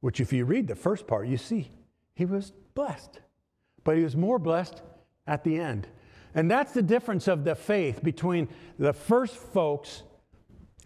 which, 0.00 0.18
if 0.18 0.32
you 0.32 0.44
read 0.44 0.66
the 0.66 0.74
first 0.74 1.06
part, 1.06 1.28
you 1.28 1.36
see 1.36 1.70
he 2.16 2.24
was 2.24 2.52
blessed. 2.74 3.20
But 3.84 3.98
he 3.98 4.02
was 4.02 4.16
more 4.16 4.40
blessed 4.40 4.82
at 5.28 5.44
the 5.44 5.60
end. 5.60 5.86
And 6.34 6.50
that's 6.50 6.72
the 6.72 6.82
difference 6.82 7.28
of 7.28 7.44
the 7.44 7.54
faith 7.54 8.02
between 8.02 8.48
the 8.80 8.92
first 8.92 9.36
folks 9.36 10.02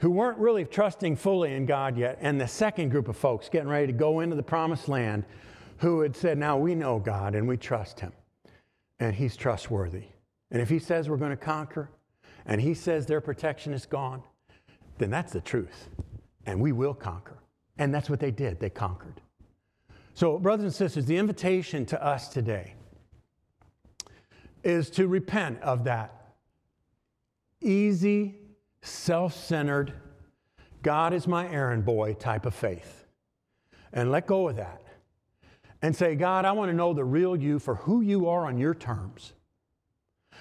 who 0.00 0.10
weren't 0.10 0.36
really 0.36 0.66
trusting 0.66 1.16
fully 1.16 1.54
in 1.54 1.64
God 1.64 1.96
yet 1.96 2.18
and 2.20 2.38
the 2.38 2.46
second 2.46 2.90
group 2.90 3.08
of 3.08 3.16
folks 3.16 3.48
getting 3.48 3.70
ready 3.70 3.86
to 3.86 3.94
go 3.94 4.20
into 4.20 4.36
the 4.36 4.42
promised 4.42 4.86
land 4.86 5.24
who 5.80 6.00
had 6.00 6.16
said, 6.16 6.38
Now 6.38 6.56
we 6.56 6.74
know 6.74 6.98
God 6.98 7.34
and 7.34 7.46
we 7.46 7.56
trust 7.56 8.00
him 8.00 8.12
and 8.98 9.14
he's 9.14 9.36
trustworthy. 9.36 10.04
And 10.50 10.60
if 10.60 10.68
he 10.68 10.78
says 10.78 11.08
we're 11.08 11.16
going 11.16 11.30
to 11.30 11.36
conquer 11.36 11.90
and 12.46 12.60
he 12.60 12.74
says 12.74 13.06
their 13.06 13.20
protection 13.20 13.72
is 13.72 13.86
gone, 13.86 14.22
then 14.98 15.10
that's 15.10 15.32
the 15.32 15.40
truth 15.40 15.88
and 16.46 16.60
we 16.60 16.72
will 16.72 16.94
conquer. 16.94 17.38
And 17.78 17.94
that's 17.94 18.10
what 18.10 18.20
they 18.20 18.30
did, 18.30 18.60
they 18.60 18.70
conquered. 18.70 19.20
So, 20.14 20.38
brothers 20.38 20.64
and 20.64 20.74
sisters, 20.74 21.06
the 21.06 21.16
invitation 21.16 21.86
to 21.86 22.04
us 22.04 22.28
today 22.28 22.74
is 24.62 24.90
to 24.90 25.08
repent 25.08 25.60
of 25.62 25.84
that 25.84 26.34
easy, 27.62 28.34
self 28.82 29.34
centered, 29.34 29.94
God 30.82 31.14
is 31.14 31.26
my 31.26 31.48
errand 31.50 31.84
boy 31.84 32.14
type 32.14 32.44
of 32.44 32.54
faith. 32.54 33.06
And 33.92 34.10
let 34.10 34.26
go 34.26 34.48
of 34.48 34.56
that. 34.56 34.82
And 35.82 35.96
say, 35.96 36.14
God, 36.14 36.44
I 36.44 36.52
want 36.52 36.70
to 36.70 36.76
know 36.76 36.92
the 36.92 37.04
real 37.04 37.34
you 37.34 37.58
for 37.58 37.76
who 37.76 38.02
you 38.02 38.28
are 38.28 38.46
on 38.46 38.58
your 38.58 38.74
terms. 38.74 39.32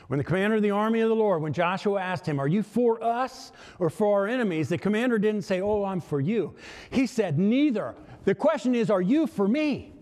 When 0.08 0.18
the 0.18 0.24
commander 0.24 0.58
of 0.58 0.64
the 0.64 0.72
army 0.72 1.02
of 1.02 1.10
the 1.10 1.16
Lord, 1.16 1.42
when 1.42 1.54
Joshua 1.54 2.02
asked 2.02 2.26
him, 2.26 2.40
Are 2.40 2.48
you 2.48 2.64
for 2.64 3.04
us 3.04 3.52
or 3.78 3.90
for 3.90 4.22
our 4.22 4.28
enemies? 4.28 4.70
The 4.70 4.78
commander 4.78 5.20
didn't 5.20 5.44
say, 5.44 5.62
Oh, 5.62 5.84
I'm 5.86 6.02
for 6.02 6.20
you. 6.20 6.56
He 6.90 7.06
said, 7.06 7.38
Neither. 7.38 7.96
The 8.26 8.36
question 8.36 8.76
is, 8.76 8.90
Are 8.90 9.02
you 9.02 9.28
for 9.28 9.48
me? 9.48 9.94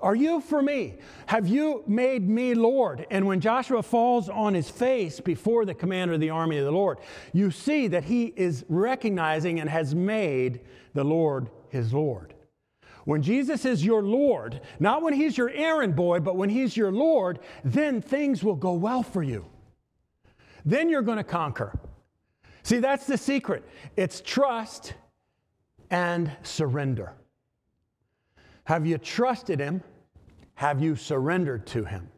Are 0.00 0.14
you 0.14 0.40
for 0.40 0.62
me? 0.62 0.98
Have 1.26 1.48
you 1.48 1.82
made 1.88 2.28
me 2.28 2.54
Lord? 2.54 3.04
And 3.10 3.26
when 3.26 3.40
Joshua 3.40 3.82
falls 3.82 4.28
on 4.28 4.54
his 4.54 4.70
face 4.70 5.18
before 5.18 5.64
the 5.64 5.74
commander 5.74 6.14
of 6.14 6.20
the 6.20 6.30
army 6.30 6.58
of 6.58 6.64
the 6.64 6.70
Lord, 6.70 6.98
you 7.32 7.50
see 7.50 7.88
that 7.88 8.04
he 8.04 8.26
is 8.36 8.64
recognizing 8.68 9.58
and 9.58 9.68
has 9.68 9.96
made 9.96 10.60
the 10.94 11.02
Lord 11.02 11.50
his 11.68 11.92
Lord. 11.92 12.34
When 13.08 13.22
Jesus 13.22 13.64
is 13.64 13.86
your 13.86 14.02
Lord, 14.02 14.60
not 14.78 15.00
when 15.00 15.14
he's 15.14 15.38
your 15.38 15.48
errand 15.48 15.96
boy, 15.96 16.20
but 16.20 16.36
when 16.36 16.50
he's 16.50 16.76
your 16.76 16.92
Lord, 16.92 17.38
then 17.64 18.02
things 18.02 18.44
will 18.44 18.54
go 18.54 18.74
well 18.74 19.02
for 19.02 19.22
you. 19.22 19.46
Then 20.66 20.90
you're 20.90 21.00
going 21.00 21.16
to 21.16 21.24
conquer. 21.24 21.80
See, 22.64 22.80
that's 22.80 23.06
the 23.06 23.16
secret 23.16 23.66
it's 23.96 24.20
trust 24.20 24.92
and 25.88 26.30
surrender. 26.42 27.14
Have 28.64 28.86
you 28.86 28.98
trusted 28.98 29.58
him? 29.58 29.82
Have 30.56 30.82
you 30.82 30.94
surrendered 30.94 31.66
to 31.68 31.86
him? 31.86 32.10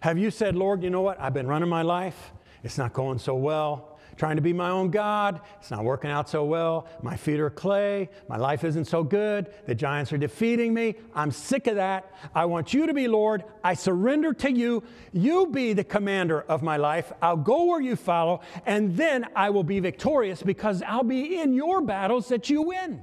Have 0.00 0.18
you 0.18 0.30
said, 0.30 0.54
Lord, 0.54 0.82
you 0.82 0.90
know 0.90 1.00
what? 1.00 1.18
I've 1.18 1.32
been 1.32 1.46
running 1.46 1.70
my 1.70 1.80
life. 1.80 2.32
It's 2.62 2.76
not 2.76 2.92
going 2.92 3.18
so 3.18 3.34
well 3.34 3.87
trying 4.18 4.36
to 4.36 4.42
be 4.42 4.52
my 4.52 4.68
own 4.68 4.90
God. 4.90 5.40
It's 5.60 5.70
not 5.70 5.84
working 5.84 6.10
out 6.10 6.28
so 6.28 6.44
well. 6.44 6.88
My 7.02 7.16
feet 7.16 7.38
are 7.38 7.50
clay. 7.50 8.10
My 8.28 8.36
life 8.36 8.64
isn't 8.64 8.86
so 8.86 9.04
good. 9.04 9.54
The 9.66 9.74
giants 9.74 10.12
are 10.12 10.18
defeating 10.18 10.74
me. 10.74 10.96
I'm 11.14 11.30
sick 11.30 11.68
of 11.68 11.76
that. 11.76 12.12
I 12.34 12.44
want 12.44 12.74
you 12.74 12.86
to 12.86 12.92
be 12.92 13.06
Lord. 13.06 13.44
I 13.62 13.74
surrender 13.74 14.32
to 14.34 14.50
you. 14.50 14.82
You 15.12 15.46
be 15.46 15.72
the 15.72 15.84
commander 15.84 16.42
of 16.42 16.62
my 16.62 16.76
life. 16.76 17.12
I'll 17.22 17.36
go 17.36 17.64
where 17.66 17.80
you 17.80 17.94
follow, 17.94 18.40
and 18.66 18.96
then 18.96 19.24
I 19.36 19.50
will 19.50 19.64
be 19.64 19.78
victorious 19.78 20.42
because 20.42 20.82
I'll 20.82 21.04
be 21.04 21.40
in 21.40 21.52
your 21.52 21.80
battles 21.80 22.28
that 22.28 22.50
you 22.50 22.62
win. 22.62 23.00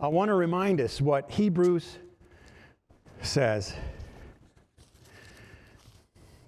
I 0.00 0.08
want 0.08 0.30
to 0.30 0.34
remind 0.34 0.80
us 0.80 1.00
what 1.00 1.30
Hebrews 1.30 1.98
says. 3.20 3.74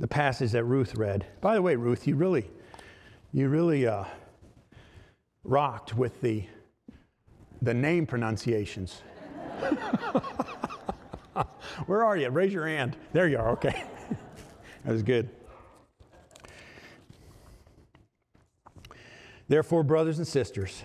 The 0.01 0.09
passage 0.09 0.53
that 0.53 0.65
Ruth 0.65 0.95
read. 0.97 1.27
By 1.41 1.55
the 1.55 1.63
way, 1.63 1.77
Ruth, 1.77 2.07
you 2.07 2.15
really 2.15 2.49
you 3.33 3.49
really 3.49 3.87
uh, 3.87 4.05
rocked 5.45 5.95
with 5.95 6.21
the, 6.21 6.45
the 7.63 7.75
name 7.75 8.07
pronunciations. 8.07 9.03
Where 11.87 12.05
are 12.05 12.17
you? 12.17 12.31
Raise 12.31 12.53
your 12.53 12.67
hand. 12.67 12.97
There 13.13 13.29
you 13.29 13.39
are. 13.39 13.51
Okay. 13.51 13.85
that 14.85 14.93
was 14.93 15.03
good. 15.03 15.29
Therefore, 19.49 19.83
brothers 19.83 20.19
and 20.19 20.27
sisters, 20.27 20.85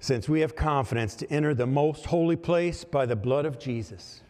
since 0.00 0.28
we 0.28 0.40
have 0.40 0.56
confidence 0.56 1.14
to 1.16 1.30
enter 1.30 1.54
the 1.54 1.66
most 1.66 2.06
holy 2.06 2.36
place 2.36 2.84
by 2.84 3.04
the 3.04 3.16
blood 3.16 3.44
of 3.44 3.58
Jesus, 3.58 4.22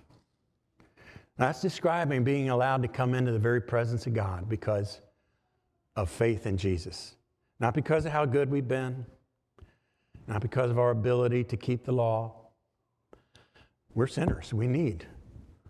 that's 1.37 1.61
describing 1.63 2.25
being 2.25 2.51
allowed 2.51 2.83
to 2.83 2.89
come 2.89 3.15
into 3.15 3.33
the 3.33 3.39
very 3.39 3.61
presence 3.61 4.07
of 4.07 4.15
God 4.15 4.49
because 4.49 5.01
of 5.97 6.11
faith 6.11 6.47
in 6.47 6.57
Jesus. 6.57 7.15
Not 7.59 7.75
because 7.75 8.07
of 8.07 8.13
how 8.13 8.25
good 8.25 8.51
we've 8.51 8.67
been, 8.67 9.05
not 10.27 10.41
because 10.41 10.71
of 10.71 10.79
our 10.79 10.91
ability 10.91 11.45
to 11.45 11.57
keep 11.57 11.85
the 11.85 11.93
law. 11.93 12.35
We're 13.95 14.07
sinners. 14.07 14.55
We 14.55 14.67
need 14.67 15.07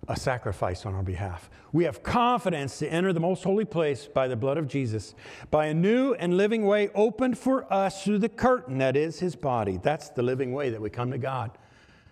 a 0.08 0.16
sacrifice 0.16 0.86
on 0.86 0.94
our 0.94 1.02
behalf. 1.02 1.50
We 1.72 1.84
have 1.84 2.02
confidence 2.02 2.78
to 2.80 2.92
enter 2.92 3.12
the 3.12 3.20
most 3.20 3.44
holy 3.44 3.64
place 3.64 4.06
by 4.06 4.28
the 4.28 4.36
blood 4.36 4.58
of 4.58 4.66
Jesus, 4.66 5.14
by 5.50 5.66
a 5.66 5.74
new 5.74 6.14
and 6.14 6.36
living 6.36 6.66
way 6.66 6.88
opened 6.94 7.38
for 7.38 7.72
us 7.72 8.04
through 8.04 8.18
the 8.18 8.28
curtain 8.28 8.78
that 8.78 8.96
is 8.96 9.20
his 9.20 9.36
body. 9.36 9.78
That's 9.82 10.10
the 10.10 10.22
living 10.22 10.52
way 10.52 10.70
that 10.70 10.80
we 10.80 10.90
come 10.90 11.10
to 11.12 11.18
God. 11.18 11.52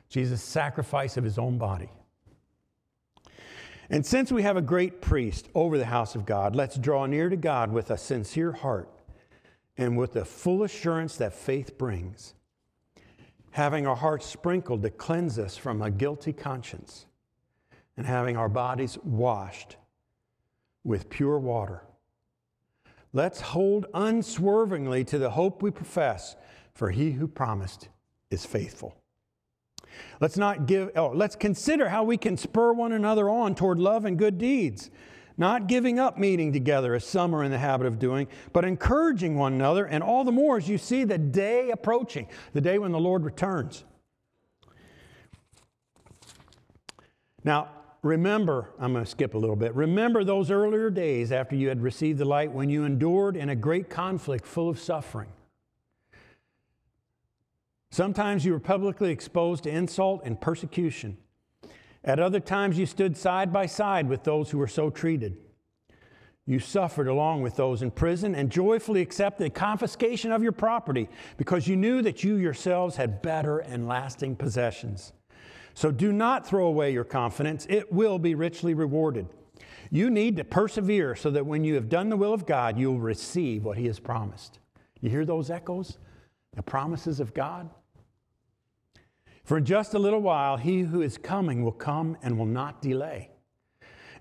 Jesus' 0.09 0.42
sacrifice 0.42 1.16
of 1.16 1.25
his 1.25 1.38
own 1.38 1.59
body. 1.59 1.90
And 3.90 4.05
since 4.05 4.31
we 4.31 4.42
have 4.42 4.57
a 4.57 4.62
great 4.62 5.01
priest 5.01 5.48
over 5.55 5.79
the 5.79 5.87
house 5.87 6.14
of 6.14 6.27
God, 6.27 6.55
let's 6.55 6.77
draw 6.77 7.07
near 7.07 7.29
to 7.29 7.37
God 7.37 7.72
with 7.72 7.90
a 7.90 7.96
sincere 7.96 8.53
heart 8.53 8.90
and 9.79 9.96
with 9.96 10.12
the 10.12 10.24
full 10.24 10.62
assurance 10.62 11.16
that 11.16 11.33
faith 11.33 11.79
brings, 11.79 12.35
having 13.53 13.87
our 13.87 13.96
hearts 13.96 14.27
sprinkled 14.27 14.83
to 14.83 14.90
cleanse 14.90 15.38
us 15.38 15.57
from 15.57 15.81
a 15.81 15.90
guilty 15.90 16.33
conscience, 16.33 17.07
and 17.96 18.07
having 18.07 18.37
our 18.37 18.48
bodies 18.48 18.98
washed 19.05 19.77
with 20.85 21.09
pure 21.09 21.38
water. 21.38 21.83
Let's 23.12 23.40
hold 23.40 23.87
unswervingly 23.94 25.05
to 25.05 25.18
the 25.18 25.31
hope 25.31 25.62
we 25.62 25.70
profess, 25.70 26.37
for 26.74 26.90
he 26.90 27.12
who 27.12 27.27
promised 27.27 27.88
is 28.31 28.44
faithful. 28.44 28.96
Let's 30.20 30.37
not 30.37 30.66
give, 30.66 30.90
oh, 30.96 31.09
let's 31.09 31.37
consider 31.37 31.88
how 31.88 32.05
we 32.05 32.16
can 32.16 32.37
spur 32.37 32.72
one 32.72 32.92
another 32.92 33.29
on 33.29 33.55
toward 33.55 33.79
love 33.79 34.05
and 34.05 34.18
good 34.18 34.38
deeds, 34.38 34.90
not 35.37 35.66
giving 35.68 35.98
up 35.98 36.18
meeting 36.18 36.53
together 36.53 36.94
as 36.94 37.05
some 37.05 37.35
are 37.35 37.44
in 37.44 37.51
the 37.51 37.59
habit 37.59 37.87
of 37.87 37.98
doing, 37.98 38.27
but 38.53 38.64
encouraging 38.64 39.37
one 39.37 39.53
another, 39.53 39.85
and 39.87 40.03
all 40.03 40.24
the 40.24 40.33
more 40.33 40.57
as 40.57 40.68
you 40.68 40.79
see 40.79 41.05
the 41.05 41.18
day 41.18 41.70
approaching, 41.70 42.27
the 42.53 42.61
day 42.61 42.79
when 42.79 42.92
the 42.92 43.01
Lord 43.01 43.24
returns. 43.24 43.85
Now, 47.44 47.68
remember, 48.03 48.70
I'm 48.79 48.92
going 48.92 49.05
to 49.05 49.11
skip 49.11 49.35
a 49.35 49.38
little 49.38 49.57
bit. 49.57 49.74
Remember 49.74 50.24
those 50.24 50.51
earlier 50.51 50.90
days 50.90 51.33
after 51.33 51.57
you 51.57 51.68
had 51.68 51.83
received 51.83 52.18
the 52.18 52.24
light 52.24 52.53
when 52.53 52.68
you 52.68 52.85
endured 52.85 53.37
in 53.37 53.48
a 53.48 53.57
great 53.57 53.88
conflict 53.88 54.46
full 54.46 54.68
of 54.68 54.79
suffering. 54.79 55.29
Sometimes 57.90 58.44
you 58.44 58.53
were 58.53 58.61
publicly 58.61 59.11
exposed 59.11 59.64
to 59.64 59.70
insult 59.70 60.22
and 60.24 60.40
persecution. 60.40 61.16
At 62.05 62.20
other 62.20 62.40
times, 62.40 62.79
you 62.79 62.87
stood 62.87 63.16
side 63.16 63.53
by 63.53 63.66
side 63.66 64.09
with 64.09 64.24
those 64.24 64.51
who 64.51 64.59
were 64.59 64.68
so 64.68 64.90
treated. 64.90 65.37
You 66.46 66.59
suffered 66.59 67.09
along 67.09 67.42
with 67.42 67.57
those 67.57 67.83
in 67.83 67.90
prison 67.90 68.35
and 68.35 68.51
joyfully 68.51 69.03
accepted 69.03 69.53
confiscation 69.53 70.33
of 70.33 70.42
your 70.42 70.53
property 70.53 71.09
because 71.37 71.68
you 71.68 71.77
knew 71.77 72.01
that 72.03 72.24
you 72.24 72.37
yourselves 72.37 72.96
had 72.96 73.20
better 73.20 73.59
and 73.59 73.87
lasting 73.87 74.37
possessions. 74.37 75.12
So 75.74 75.90
do 75.90 76.11
not 76.11 76.46
throw 76.46 76.66
away 76.66 76.92
your 76.92 77.05
confidence, 77.05 77.66
it 77.68 77.92
will 77.92 78.18
be 78.18 78.35
richly 78.35 78.72
rewarded. 78.72 79.29
You 79.90 80.09
need 80.11 80.37
to 80.38 80.44
persevere 80.44 81.14
so 81.14 81.31
that 81.31 81.46
when 81.46 81.64
you 81.64 81.74
have 81.74 81.88
done 81.88 82.09
the 82.09 82.16
will 82.16 82.33
of 82.33 82.46
God, 82.46 82.79
you 82.79 82.90
will 82.90 83.01
receive 83.01 83.64
what 83.64 83.77
He 83.77 83.87
has 83.87 84.01
promised. 84.01 84.59
You 85.01 85.11
hear 85.11 85.24
those 85.24 85.51
echoes? 85.51 85.98
The 86.55 86.62
promises 86.62 87.20
of 87.20 87.35
God? 87.35 87.70
For 89.49 89.63
just 89.63 89.95
a 89.95 89.99
little 89.99 90.21
while, 90.21 90.59
he 90.59 90.83
who 90.83 91.01
is 91.01 91.17
coming 91.17 91.63
will 91.63 91.73
come 91.73 92.19
and 92.21 92.39
will 92.39 92.45
not 92.45 92.83
delay. 92.83 93.31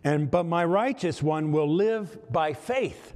And 0.02 0.32
but 0.32 0.46
my 0.46 0.64
righteous 0.64 1.22
one 1.22 1.52
will 1.52 1.70
live 1.70 2.32
by 2.32 2.54
faith. 2.54 3.14